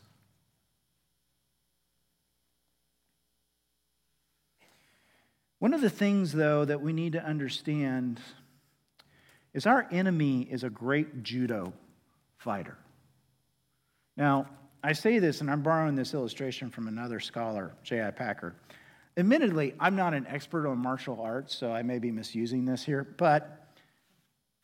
[5.59, 8.19] One of the things, though, that we need to understand
[9.53, 11.73] is our enemy is a great judo
[12.37, 12.77] fighter.
[14.17, 14.47] Now,
[14.83, 18.11] I say this, and I'm borrowing this illustration from another scholar, J.I.
[18.11, 18.53] Packer.
[19.15, 23.03] Admittedly, I'm not an expert on martial arts, so I may be misusing this here,
[23.17, 23.63] but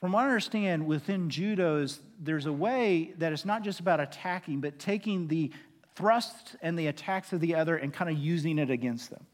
[0.01, 4.61] from what I understand, within judos, there's a way that it's not just about attacking,
[4.61, 5.51] but taking the
[5.95, 9.25] thrusts and the attacks of the other and kind of using it against them.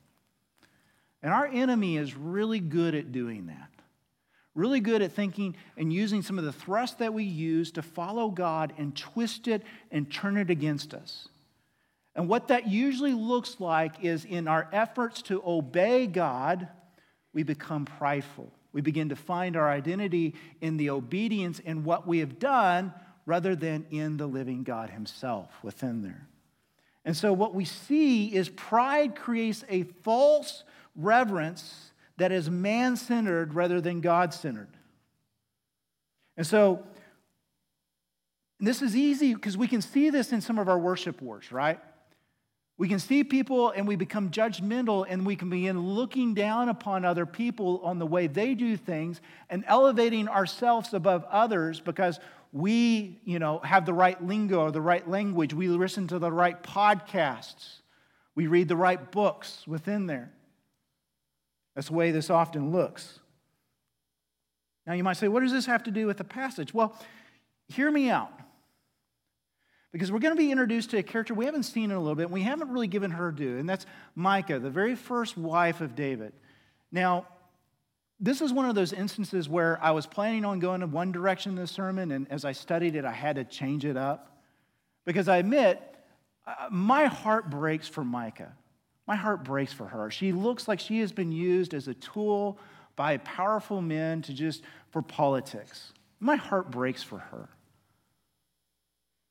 [1.21, 3.69] And our enemy is really good at doing that.
[4.55, 8.29] Really good at thinking and using some of the thrust that we use to follow
[8.29, 11.27] God and twist it and turn it against us.
[12.15, 16.69] And what that usually looks like is in our efforts to obey God,
[17.33, 18.49] we become prideful.
[18.71, 22.93] We begin to find our identity in the obedience in what we have done
[23.25, 26.27] rather than in the living God Himself within there.
[27.03, 30.63] And so, what we see is pride creates a false
[30.95, 34.69] reverence that is man centered rather than God centered.
[36.37, 36.83] And so,
[38.59, 41.79] this is easy because we can see this in some of our worship wars, right?
[42.77, 47.05] We can see people and we become judgmental and we can begin looking down upon
[47.05, 52.19] other people on the way they do things and elevating ourselves above others because
[52.51, 55.53] we, you know, have the right lingo or the right language.
[55.53, 57.79] We listen to the right podcasts.
[58.35, 60.31] We read the right books within there.
[61.75, 63.19] That's the way this often looks.
[64.87, 66.73] Now you might say, what does this have to do with the passage?
[66.73, 66.97] Well,
[67.67, 68.31] hear me out
[69.91, 72.15] because we're going to be introduced to a character we haven't seen in a little
[72.15, 75.79] bit, and we haven't really given her due, and that's Micah, the very first wife
[75.79, 76.33] of David.
[76.91, 77.27] Now,
[78.19, 81.53] this is one of those instances where I was planning on going in one direction
[81.53, 84.37] in the sermon, and as I studied it, I had to change it up.
[85.05, 85.81] Because I admit,
[86.45, 88.53] uh, my heart breaks for Micah.
[89.07, 90.09] My heart breaks for her.
[90.09, 92.57] She looks like she has been used as a tool
[92.95, 95.93] by powerful men to just for politics.
[96.19, 97.49] My heart breaks for her.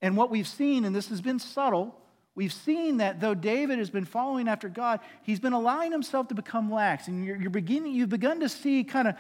[0.01, 1.99] And what we've seen, and this has been subtle,
[2.35, 6.35] we've seen that though David has been following after God, he's been allowing himself to
[6.35, 7.09] become lax.
[7.09, 9.15] And you're, you're beginning, you've begun to see kind of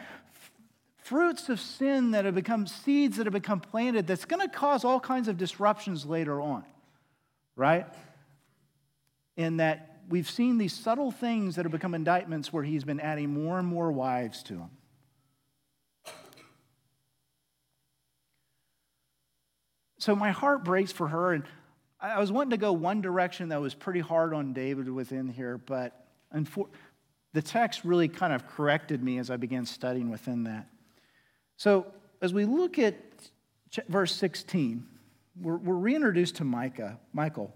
[0.98, 4.84] fruits of sin that have become seeds that have become planted that's going to cause
[4.84, 6.64] all kinds of disruptions later on,
[7.57, 7.86] right?
[9.36, 13.32] In that we've seen these subtle things that have become indictments where he's been adding
[13.32, 14.70] more and more wives to him.
[19.98, 21.32] So my heart breaks for her.
[21.32, 21.44] And
[21.98, 25.57] I was wanting to go one direction that was pretty hard on David within here,
[25.57, 26.07] but
[27.32, 30.66] the text really kind of corrected me as I began studying within that.
[31.57, 31.86] So
[32.20, 32.96] as we look at
[33.88, 34.86] verse 16,
[35.40, 37.55] we're, we're reintroduced to Micah, Michal,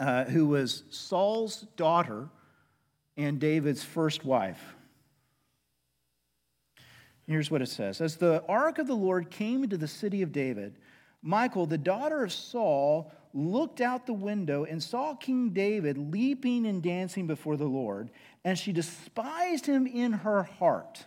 [0.00, 2.28] uh, who was Saul's daughter
[3.16, 4.74] and David's first wife.
[7.26, 10.32] Here's what it says As the ark of the Lord came into the city of
[10.32, 10.76] David,
[11.22, 16.82] Michal, the daughter of Saul, looked out the window and saw King David leaping and
[16.82, 18.10] dancing before the Lord,
[18.44, 21.04] and she despised him in her heart.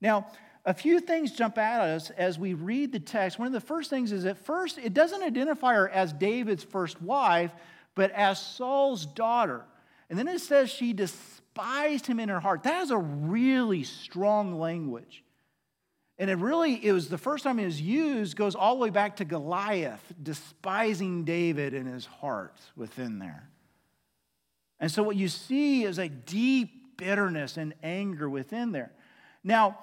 [0.00, 0.28] Now,
[0.66, 3.38] a few things jump out at us as we read the text.
[3.38, 7.02] One of the first things is at first, it doesn't identify her as David's first
[7.02, 7.52] wife,
[7.94, 9.64] but as Saul's daughter.
[10.10, 12.64] And then it says she despised him in her heart.
[12.64, 15.22] That is a really strong language.
[16.18, 18.90] And it really, it was the first time it was used, goes all the way
[18.90, 23.48] back to Goliath, despising David in his heart within there.
[24.78, 28.92] And so what you see is a deep bitterness and anger within there.
[29.42, 29.78] Now,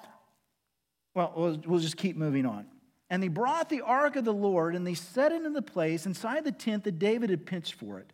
[1.14, 2.66] well, we'll, we'll just keep moving on.
[3.12, 6.06] And they brought the ark of the Lord and they set it in the place
[6.06, 8.10] inside the tent that David had pitched for it.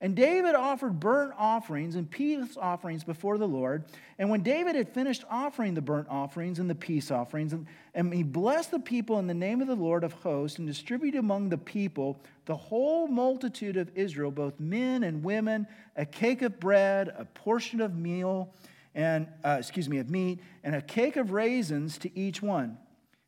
[0.00, 3.86] And David offered burnt offerings and peace offerings before the Lord.
[4.16, 8.14] And when David had finished offering the burnt offerings and the peace offerings, and, and,
[8.14, 11.48] he blessed the people in the name of the Lord of hosts and distributed among
[11.48, 15.66] the people, the whole multitude of Israel, both men and women,
[15.96, 18.54] a cake of bread, a portion of meal,
[18.94, 22.78] and uh, excuse me, of meat, and a cake of raisins to each one.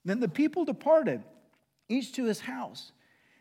[0.05, 1.23] Then the people departed,
[1.89, 2.93] each to his house.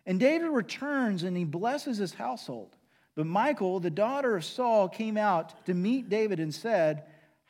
[0.05, 2.75] And David returns and he blesses his household.
[3.15, 7.03] But Michal, the daughter of Saul, came out to meet David and said,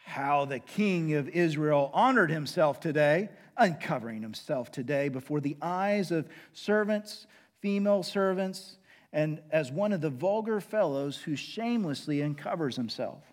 [0.10, 6.28] how the king of Israel honored himself today, uncovering himself today before the eyes of
[6.52, 7.28] servants,
[7.62, 8.78] female servants,
[9.14, 13.24] and as one of the vulgar fellows who shamelessly uncovers himself.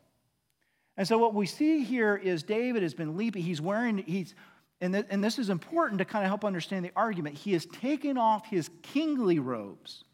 [0.98, 3.42] And so what we see here is David has been leaping.
[3.42, 4.34] He's wearing, he's,
[4.80, 7.36] and, th- and this is important to kind of help understand the argument.
[7.36, 10.04] He has taken off his kingly robes,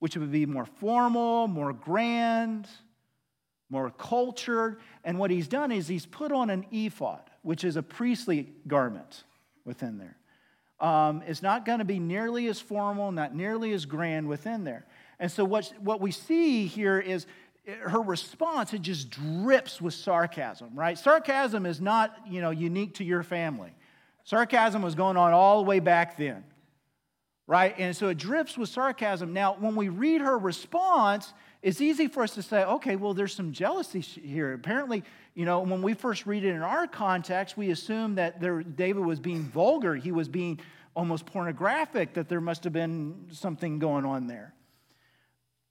[0.00, 2.68] which would be more formal, more grand,
[3.70, 4.80] more cultured.
[5.04, 9.24] And what he's done is he's put on an ephod, which is a priestly garment
[9.64, 10.16] within there.
[10.78, 14.86] Um, it's not going to be nearly as formal, not nearly as grand within there.
[15.18, 17.26] And so what, what we see here is
[17.80, 20.98] her response, it just drips with sarcasm, right?
[20.98, 23.72] Sarcasm is not, you know, unique to your family.
[24.26, 26.42] Sarcasm was going on all the way back then,
[27.46, 27.72] right?
[27.78, 29.32] And so it drips with sarcasm.
[29.32, 33.32] Now, when we read her response, it's easy for us to say, okay, well, there's
[33.32, 34.52] some jealousy here.
[34.52, 35.04] Apparently,
[35.34, 39.04] you know, when we first read it in our context, we assume that there, David
[39.04, 39.94] was being vulgar.
[39.94, 40.58] He was being
[40.96, 44.54] almost pornographic, that there must have been something going on there.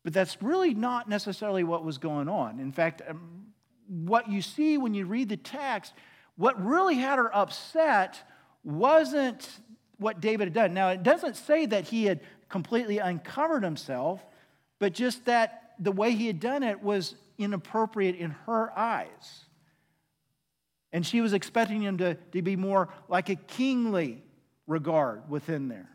[0.05, 2.61] But that's really not necessarily what was going on.
[2.61, 3.47] In fact, um,
[3.89, 5.93] what you see when you read the text,
[6.37, 8.23] what really had her upset
[8.65, 9.47] wasn't
[9.97, 10.73] what David had done.
[10.73, 14.23] Now, it doesn't say that he had completely uncovered himself,
[14.79, 19.45] but just that the way he had done it was inappropriate in her eyes.
[20.91, 24.23] And she was expecting him to, to be more like a kingly
[24.67, 25.89] regard within there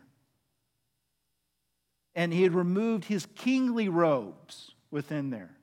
[2.15, 5.55] and he had removed his kingly robes within there.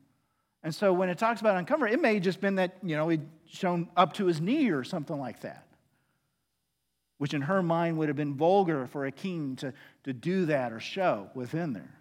[0.63, 3.09] And so when it talks about uncover, it may have just been that, you know,
[3.09, 5.67] he'd shown up to his knee or something like that,
[7.19, 9.73] which in her mind would have been vulgar for a king to,
[10.05, 11.95] to do that or show within there.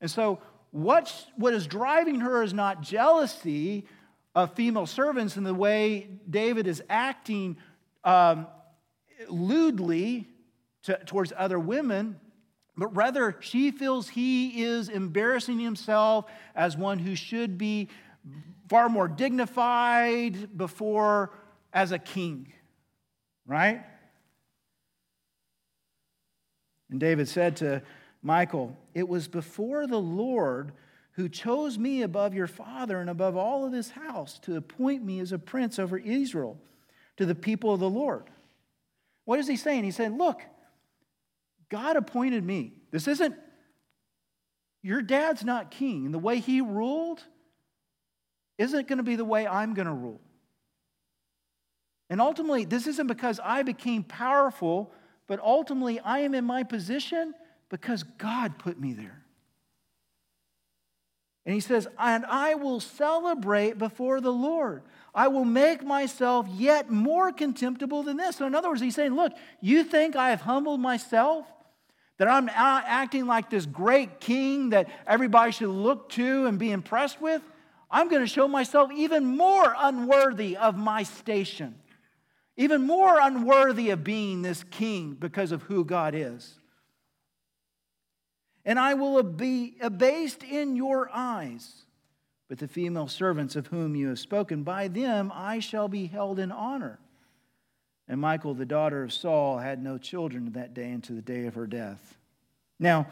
[0.00, 0.40] And so
[0.70, 3.86] what's, what is driving her is not jealousy
[4.34, 7.56] of female servants in the way David is acting
[8.04, 8.46] um,
[9.28, 10.28] lewdly
[10.84, 12.16] to, towards other women
[12.80, 17.90] but rather she feels he is embarrassing himself as one who should be
[18.70, 21.30] far more dignified before
[21.74, 22.50] as a king,
[23.46, 23.84] right?
[26.90, 27.82] And David said to
[28.22, 30.72] Michal, It was before the Lord
[31.12, 35.20] who chose me above your father and above all of his house to appoint me
[35.20, 36.58] as a prince over Israel
[37.16, 38.24] to the people of the Lord.
[39.24, 39.84] What is he saying?
[39.84, 40.40] He said, Look,
[41.68, 42.72] God appointed me.
[42.90, 43.36] This isn't,
[44.82, 46.10] your dad's not king.
[46.10, 47.22] The way he ruled
[48.58, 50.20] isn't going to be the way I'm going to rule.
[52.08, 54.92] And ultimately, this isn't because I became powerful,
[55.30, 57.34] but ultimately, I am in my position
[57.68, 59.22] because God put me there.
[61.46, 64.82] And he says, And I will celebrate before the Lord.
[65.14, 68.38] I will make myself yet more contemptible than this.
[68.38, 71.46] So, in other words, he's saying, Look, you think I have humbled myself?
[72.18, 77.18] that I'm acting like this great king that everybody should look to and be impressed
[77.18, 77.40] with,
[77.90, 81.76] I'm going to show myself even more unworthy of my station,
[82.60, 86.58] even more unworthy of being this king because of who God is.
[88.66, 91.86] And I will be abased in your eyes.
[92.50, 96.38] But the female servants of whom you have spoken, by them I shall be held
[96.38, 96.98] in honor.
[98.06, 101.54] And Michal, the daughter of Saul, had no children that day unto the day of
[101.54, 102.18] her death.
[102.78, 103.06] Now,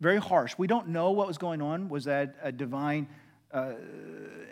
[0.00, 0.54] very harsh.
[0.56, 1.90] We don't know what was going on.
[1.90, 3.08] Was that a divine
[3.52, 3.72] uh,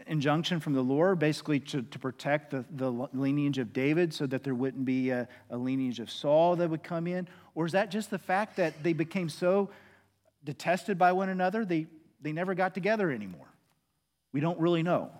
[0.07, 4.45] injunction from the Lord, basically to, to protect the, the lineage of David so that
[4.45, 7.29] there wouldn't be a, a lineage of Saul that would come in?
[7.55, 9.71] Or is that just the fact that they became so
[10.45, 11.87] detested by one another, they,
[12.21, 13.49] they never got together anymore?
[14.33, 15.11] We don't really know.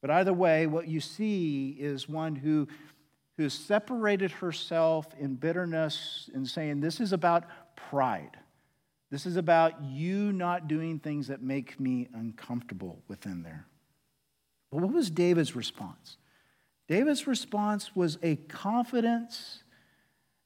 [0.00, 2.68] But either way, what you see is one who,
[3.36, 7.44] who separated herself in bitterness and saying, This is about
[7.76, 8.38] pride.
[9.10, 13.66] This is about you not doing things that make me uncomfortable within there.
[14.70, 16.16] But what was David's response?
[16.88, 19.62] David's response was a confidence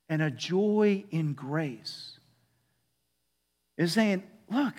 [0.08, 2.18] and a joy in grace.
[3.76, 4.74] Is saying, look,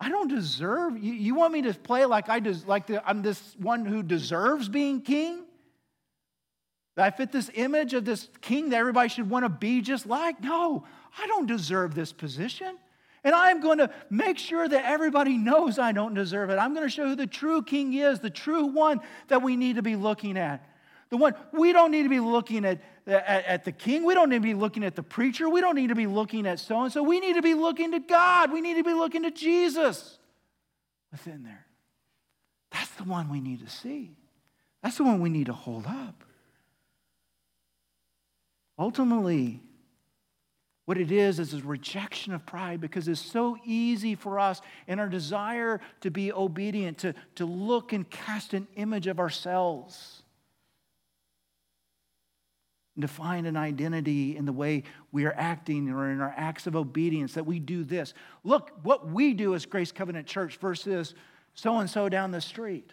[0.00, 3.22] I don't deserve, you, you want me to play like, I des, like the, I'm
[3.22, 5.44] this one who deserves being king?
[7.00, 10.42] I fit this image of this king that everybody should want to be just like?
[10.42, 10.84] No,
[11.18, 12.76] I don't deserve this position.
[13.24, 16.56] And I'm going to make sure that everybody knows I don't deserve it.
[16.56, 19.76] I'm going to show who the true king is, the true one that we need
[19.76, 20.64] to be looking at.
[21.10, 24.04] The one, we don't need to be looking at, at, at the king.
[24.04, 25.48] We don't need to be looking at the preacher.
[25.48, 27.02] We don't need to be looking at so and so.
[27.02, 28.52] We need to be looking to God.
[28.52, 30.18] We need to be looking to Jesus
[31.10, 31.66] within there.
[32.70, 34.16] That's the one we need to see.
[34.82, 36.24] That's the one we need to hold up.
[38.78, 39.60] Ultimately,
[40.84, 44.98] what it is is a rejection of pride because it's so easy for us in
[44.98, 50.22] our desire to be obedient, to, to look and cast an image of ourselves,
[52.94, 56.66] and to find an identity in the way we are acting or in our acts
[56.66, 58.14] of obedience that we do this.
[58.44, 61.14] Look, what we do as Grace Covenant Church versus
[61.52, 62.92] so and so down the street.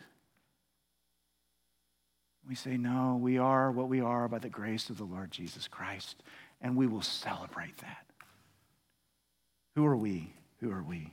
[2.48, 5.68] We say, no, we are what we are by the grace of the Lord Jesus
[5.68, 6.22] Christ
[6.62, 8.06] and we will celebrate that.
[9.76, 10.34] Who are we?
[10.62, 11.12] Who are we?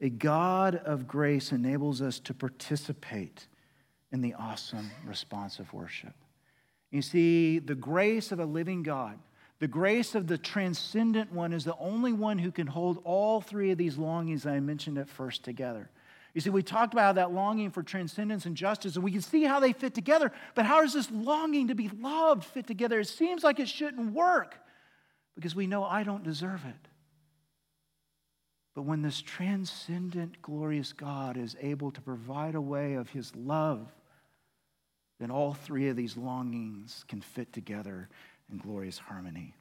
[0.00, 3.46] A God of grace enables us to participate
[4.12, 6.14] in the awesome response of worship.
[6.90, 9.18] You see, the grace of a living God,
[9.58, 13.70] the grace of the transcendent one, is the only one who can hold all three
[13.70, 15.90] of these longings I mentioned at first together.
[16.38, 19.42] You see, we talked about that longing for transcendence and justice, and we can see
[19.42, 20.30] how they fit together.
[20.54, 23.00] But how does this longing to be loved fit together?
[23.00, 24.54] It seems like it shouldn't work
[25.34, 26.88] because we know I don't deserve it.
[28.76, 33.92] But when this transcendent, glorious God is able to provide a way of his love,
[35.18, 38.08] then all three of these longings can fit together
[38.48, 39.56] in glorious harmony.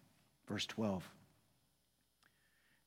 [0.47, 1.09] Verse 12.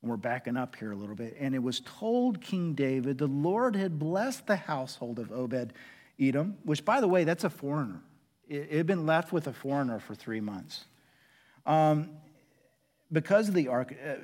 [0.02, 1.36] And we're backing up here a little bit.
[1.38, 5.72] And it was told King David the Lord had blessed the household of Obed
[6.18, 8.00] Edom, which, by the way, that's a foreigner.
[8.48, 10.84] It had been left with a foreigner for three months.
[11.66, 12.10] Um,
[13.12, 14.14] because of the ark, uh,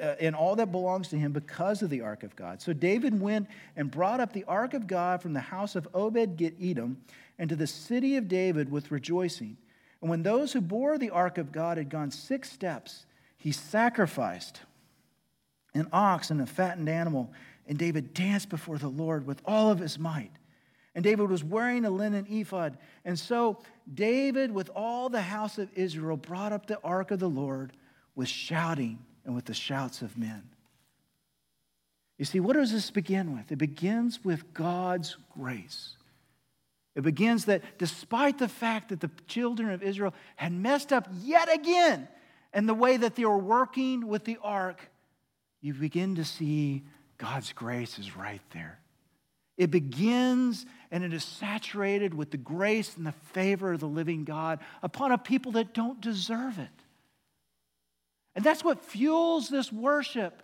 [0.00, 2.60] uh, and all that belongs to him because of the ark of God.
[2.60, 6.42] So David went and brought up the ark of God from the house of Obed
[6.60, 7.02] Edom
[7.38, 9.56] and to the city of David with rejoicing.
[10.00, 13.06] And when those who bore the ark of God had gone six steps,
[13.38, 14.60] he sacrificed
[15.74, 17.32] an ox and a fattened animal.
[17.66, 20.30] And David danced before the Lord with all of his might.
[20.94, 22.78] And David was wearing a linen ephod.
[23.04, 23.58] And so
[23.92, 27.72] David, with all the house of Israel, brought up the ark of the Lord
[28.14, 30.42] with shouting and with the shouts of men.
[32.18, 33.50] You see, what does this begin with?
[33.50, 35.96] It begins with God's grace.
[36.94, 41.52] It begins that despite the fact that the children of Israel had messed up yet
[41.52, 42.06] again
[42.52, 44.90] in the way that they were working with the ark,
[45.64, 46.82] you begin to see
[47.16, 48.78] God's grace is right there.
[49.56, 54.24] It begins and it is saturated with the grace and the favor of the living
[54.24, 56.68] God upon a people that don't deserve it.
[58.34, 60.42] And that's what fuels this worship.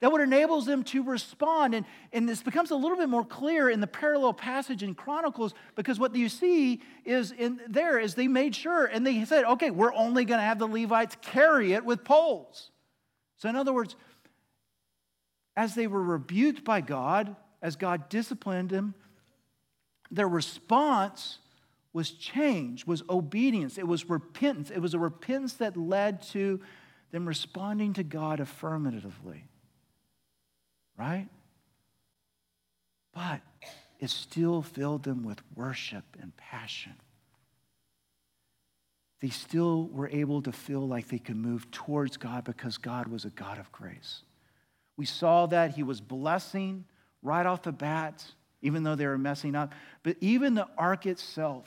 [0.00, 1.74] That what enables them to respond.
[1.74, 5.54] And, and this becomes a little bit more clear in the parallel passage in Chronicles
[5.76, 9.70] because what you see is in there is they made sure and they said, okay,
[9.70, 12.68] we're only going to have the Levites carry it with poles.
[13.42, 13.96] So, in other words,
[15.56, 18.94] as they were rebuked by God, as God disciplined them,
[20.10, 21.38] their response
[21.92, 24.70] was change, was obedience, it was repentance.
[24.70, 26.60] It was a repentance that led to
[27.10, 29.44] them responding to God affirmatively.
[30.98, 31.28] Right?
[33.12, 33.40] But
[33.98, 36.94] it still filled them with worship and passion.
[39.20, 43.24] They still were able to feel like they could move towards God because God was
[43.24, 44.22] a God of grace.
[44.96, 46.84] We saw that he was blessing
[47.22, 48.24] right off the bat,
[48.60, 49.72] even though they were messing up.
[50.02, 51.66] But even the ark itself,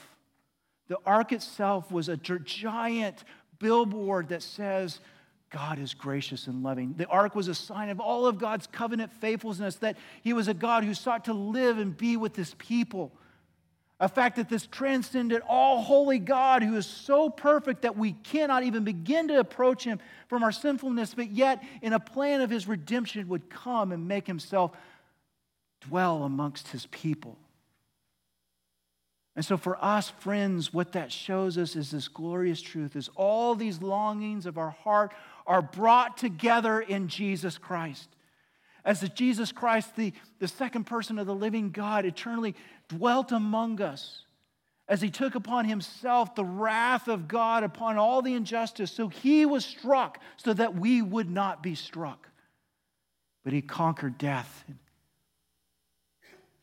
[0.88, 3.24] the ark itself was a giant
[3.60, 5.00] billboard that says,
[5.50, 6.96] God is gracious and loving.
[6.98, 10.54] The ark was a sign of all of God's covenant faithfulness, that He was a
[10.54, 13.12] God who sought to live and be with His people.
[14.00, 18.64] A fact that this transcendent, all holy God who is so perfect that we cannot
[18.64, 22.68] even begin to approach him from our sinfulness, but yet in a plan of his
[22.68, 24.72] redemption would come and make himself
[25.82, 27.38] dwell amongst his people.
[29.36, 33.56] And so for us, friends, what that shows us is this glorious truth is all
[33.56, 35.14] these longings of our heart
[35.46, 38.15] are brought together in Jesus Christ
[38.86, 42.56] as Jesus Christ, the, the second person of the living God, eternally
[42.88, 44.22] dwelt among us,
[44.88, 48.92] as he took upon himself the wrath of God upon all the injustice.
[48.92, 52.30] So he was struck so that we would not be struck.
[53.44, 54.64] But he conquered death.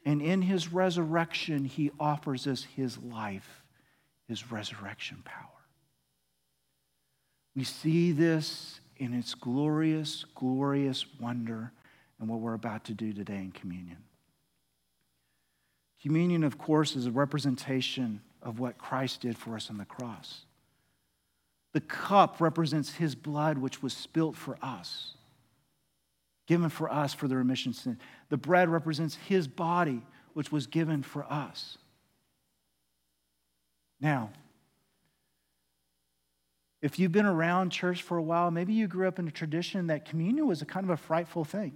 [0.05, 3.65] And in his resurrection, he offers us his life,
[4.29, 5.49] his resurrection power.
[7.57, 11.73] We see this in its glorious, glorious wonder
[12.23, 13.99] and what we're about to do today in communion.
[16.01, 20.43] Communion, of course, is a representation of what Christ did for us on the cross.
[21.73, 25.15] The cup represents his blood, which was spilt for us.
[26.47, 27.99] given for us for the remission of sin.
[28.29, 30.03] The bread represents his body,
[30.35, 31.79] which was given for us.
[34.01, 34.31] Now,
[36.81, 39.87] if you've been around church for a while, maybe you grew up in a tradition
[39.87, 41.73] that communion was a kind of a frightful thing.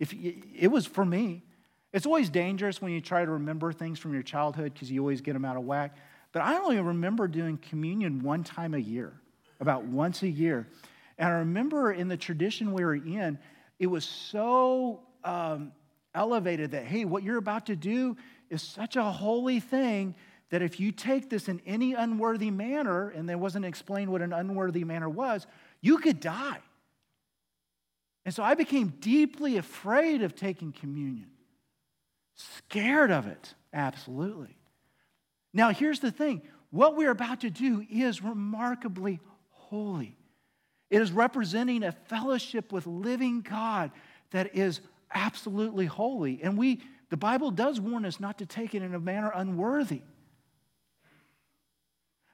[0.00, 1.44] If it was for me,
[1.92, 5.20] it's always dangerous when you try to remember things from your childhood because you always
[5.20, 5.96] get them out of whack.
[6.32, 9.12] But I only remember doing communion one time a year,
[9.60, 10.66] about once a year.
[11.18, 13.38] And I remember in the tradition we were in,
[13.78, 15.72] it was so um,
[16.14, 18.16] elevated that, hey, what you're about to do
[18.48, 20.14] is such a holy thing
[20.50, 24.32] that if you take this in any unworthy manner, and there wasn't explained what an
[24.32, 25.46] unworthy manner was,
[25.80, 26.58] you could die.
[28.24, 31.30] And so I became deeply afraid of taking communion,
[32.34, 34.56] scared of it, absolutely.
[35.52, 40.16] Now, here's the thing what we're about to do is remarkably holy.
[40.90, 43.90] It is representing a fellowship with living God
[44.32, 44.80] that is
[45.12, 46.40] absolutely holy.
[46.42, 50.02] And we, the Bible does warn us not to take it in a manner unworthy.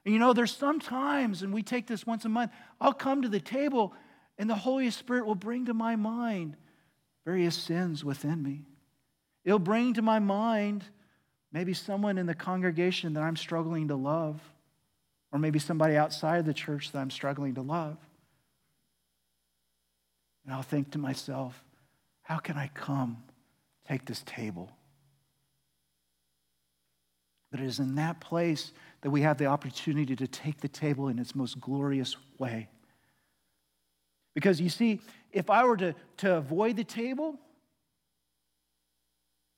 [0.05, 3.23] And you know, there's some times, and we take this once a month, I'll come
[3.23, 3.93] to the table
[4.37, 6.55] and the Holy Spirit will bring to my mind
[7.25, 8.65] various sins within me.
[9.43, 10.83] It'll bring to my mind
[11.51, 14.39] maybe someone in the congregation that I'm struggling to love,
[15.31, 17.97] or maybe somebody outside the church that I'm struggling to love.
[20.45, 21.61] And I'll think to myself,
[22.21, 23.23] how can I come
[23.87, 24.71] take this table?
[27.51, 28.71] But it is in that place
[29.01, 32.69] that we have the opportunity to take the table in its most glorious way.
[34.37, 37.39] Because you see, if I were to, to avoid the table,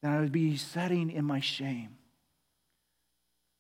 [0.01, 1.97] then I would be setting in my shame.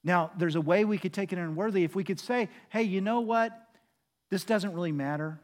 [0.01, 1.83] Now, there's a way we could take it unworthy.
[1.83, 3.51] If we could say, hey, you know what?
[4.29, 5.41] This doesn't really matter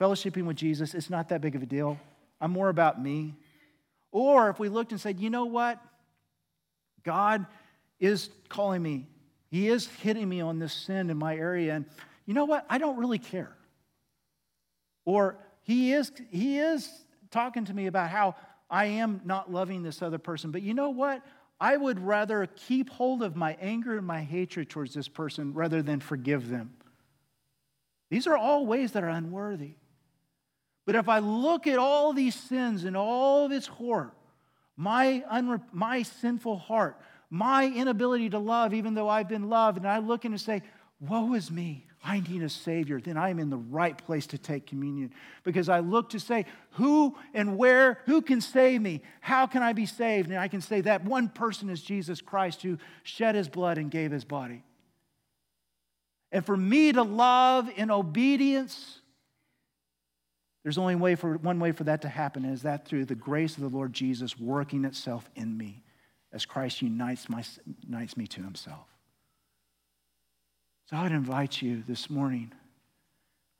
[0.00, 2.00] fellowshipping with Jesus, it's not that big of a deal.
[2.40, 3.34] I'm more about me.
[4.10, 5.78] Or if we looked and said, you know what?
[7.04, 7.44] God
[7.98, 9.06] is calling me,
[9.50, 11.74] He is hitting me on this sin in my area.
[11.74, 11.84] And
[12.24, 12.64] you know what?
[12.70, 13.54] I don't really care.
[15.10, 16.88] Or He is, he is
[17.32, 18.36] talking to me about how
[18.70, 20.52] I am not loving this other person.
[20.52, 21.26] But you know what?
[21.60, 25.82] I would rather keep hold of my anger and my hatred towards this person rather
[25.82, 26.74] than forgive them.
[28.08, 29.72] These are all ways that are unworthy.
[30.86, 34.12] But if I look at all these sins and all its horror,
[34.76, 37.00] my, unre- my sinful heart,
[37.30, 40.62] my inability to love, even though I've been loved, and I look and say,
[41.00, 41.89] Woe is me.
[42.02, 43.00] I need a Savior.
[43.00, 45.12] Then I'm in the right place to take communion
[45.44, 49.02] because I look to say, Who and where, who can save me?
[49.20, 50.30] How can I be saved?
[50.30, 53.90] And I can say that one person is Jesus Christ who shed his blood and
[53.90, 54.64] gave his body.
[56.32, 59.00] And for me to love in obedience,
[60.62, 63.56] there's only way for, one way for that to happen, is that through the grace
[63.56, 65.82] of the Lord Jesus working itself in me
[66.32, 67.42] as Christ unites, my,
[67.82, 68.89] unites me to himself.
[70.90, 72.50] So I'd invite you this morning.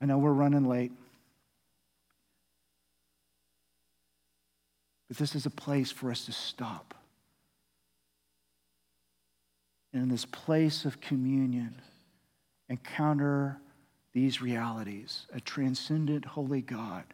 [0.01, 0.91] I know we're running late.
[5.07, 6.93] But this is a place for us to stop.
[9.93, 11.75] And in this place of communion,
[12.67, 13.61] encounter
[14.11, 17.05] these realities, a transcendent holy God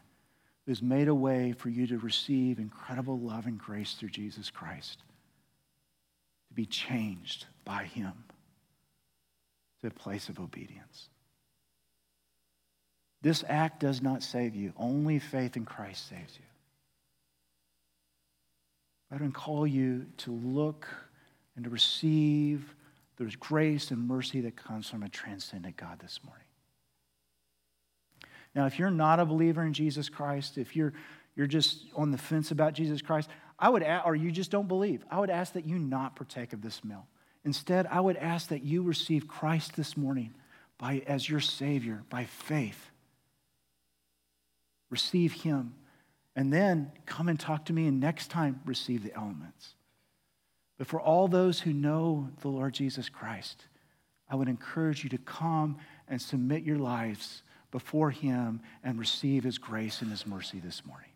[0.66, 4.50] who has made a way for you to receive incredible love and grace through Jesus
[4.50, 4.98] Christ,
[6.48, 8.14] to be changed by him
[9.82, 11.10] to a place of obedience.
[13.22, 14.74] This act does not save you.
[14.78, 16.46] Only faith in Christ saves you.
[19.12, 20.88] I don't call you to look
[21.56, 22.76] and to receive
[23.18, 26.44] the grace and mercy that comes from a transcendent God this morning.
[28.54, 30.94] Now, if you're not a believer in Jesus Christ, if you're,
[31.36, 34.68] you're just on the fence about Jesus Christ, I would, ask, or you just don't
[34.68, 37.08] believe, I would ask that you not partake of this meal.
[37.46, 40.34] Instead, I would ask that you receive Christ this morning
[40.78, 42.92] by, as your Savior by faith.
[44.90, 45.76] Receive Him.
[46.36, 49.74] And then come and talk to me, and next time, receive the elements.
[50.78, 53.66] But for all those who know the Lord Jesus Christ,
[54.30, 55.78] I would encourage you to come
[56.08, 61.10] and submit your lives before Him and receive His grace and His mercy this morning.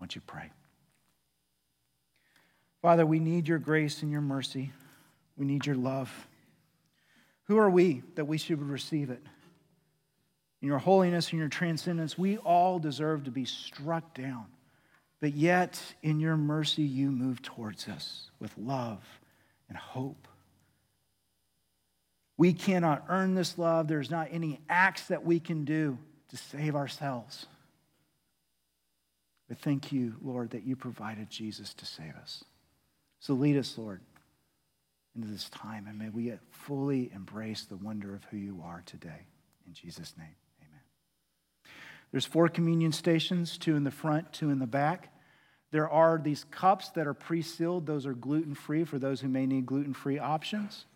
[0.00, 0.50] Won't you pray?
[2.82, 4.72] Father, we need your grace and your mercy.
[5.36, 6.28] We need your love.
[7.44, 9.22] Who are we that we should receive it?
[10.62, 14.46] In your holiness and your transcendence, we all deserve to be struck down.
[15.20, 19.02] But yet, in your mercy, you move towards us with love
[19.68, 20.28] and hope.
[22.38, 23.88] We cannot earn this love.
[23.88, 27.46] There's not any acts that we can do to save ourselves.
[29.48, 32.44] But thank you, Lord, that you provided Jesus to save us.
[33.20, 34.00] So lead us, Lord,
[35.16, 39.26] into this time, and may we fully embrace the wonder of who you are today.
[39.66, 40.80] In Jesus' name, amen.
[42.12, 45.12] There's four communion stations, two in the front, two in the back.
[45.72, 49.28] There are these cups that are pre sealed, those are gluten free for those who
[49.28, 50.86] may need gluten free options.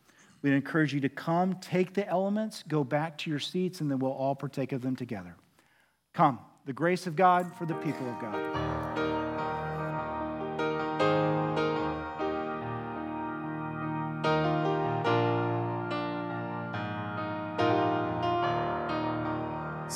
[0.43, 3.99] We'd encourage you to come, take the elements, go back to your seats, and then
[3.99, 5.37] we'll all partake of them together.
[6.15, 9.10] Come, the grace of God for the people of God.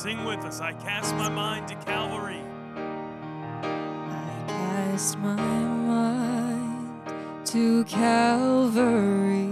[0.04, 0.60] Sing with us.
[0.60, 2.42] I cast my mind to Calvary.
[2.76, 7.00] I cast my mind
[7.46, 9.46] to Calvary,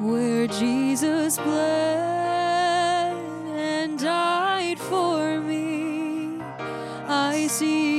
[0.00, 3.16] where Jesus bled
[3.56, 6.38] and died for me.
[7.08, 7.95] I see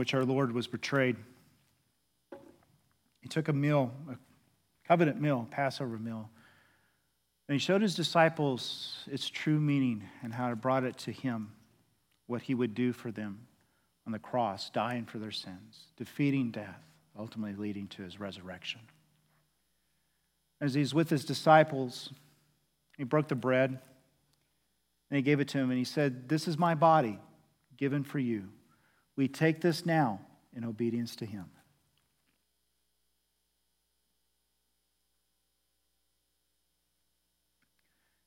[0.00, 1.14] which our Lord was betrayed,
[3.20, 4.16] he took a meal, a
[4.88, 6.30] covenant meal, Passover meal,
[7.46, 11.52] and he showed his disciples its true meaning and how it brought it to him,
[12.28, 13.46] what he would do for them
[14.06, 16.80] on the cross, dying for their sins, defeating death,
[17.18, 18.80] ultimately leading to his resurrection.
[20.62, 22.08] As he's with his disciples,
[22.96, 23.68] he broke the bread
[25.10, 27.18] and he gave it to him and he said, This is my body
[27.76, 28.48] given for you.
[29.20, 30.18] We take this now
[30.56, 31.44] in obedience to him.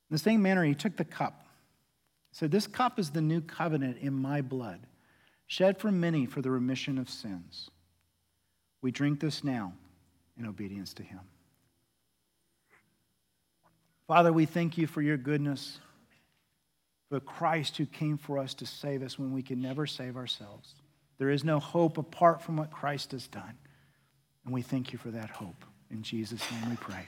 [0.08, 1.48] In the same manner, he took the cup.
[2.30, 4.86] He said, This cup is the new covenant in my blood,
[5.48, 7.72] shed for many for the remission of sins.
[8.84, 9.74] We drink this now
[10.38, 11.22] in obedience to him.
[14.06, 15.80] Father, we thank you for your goodness,
[17.10, 20.76] for Christ who came for us to save us when we can never save ourselves.
[21.18, 23.58] There is no hope apart from what Christ has done.
[24.46, 25.66] And we thank you for that hope.
[25.90, 27.06] In Jesus' name we pray.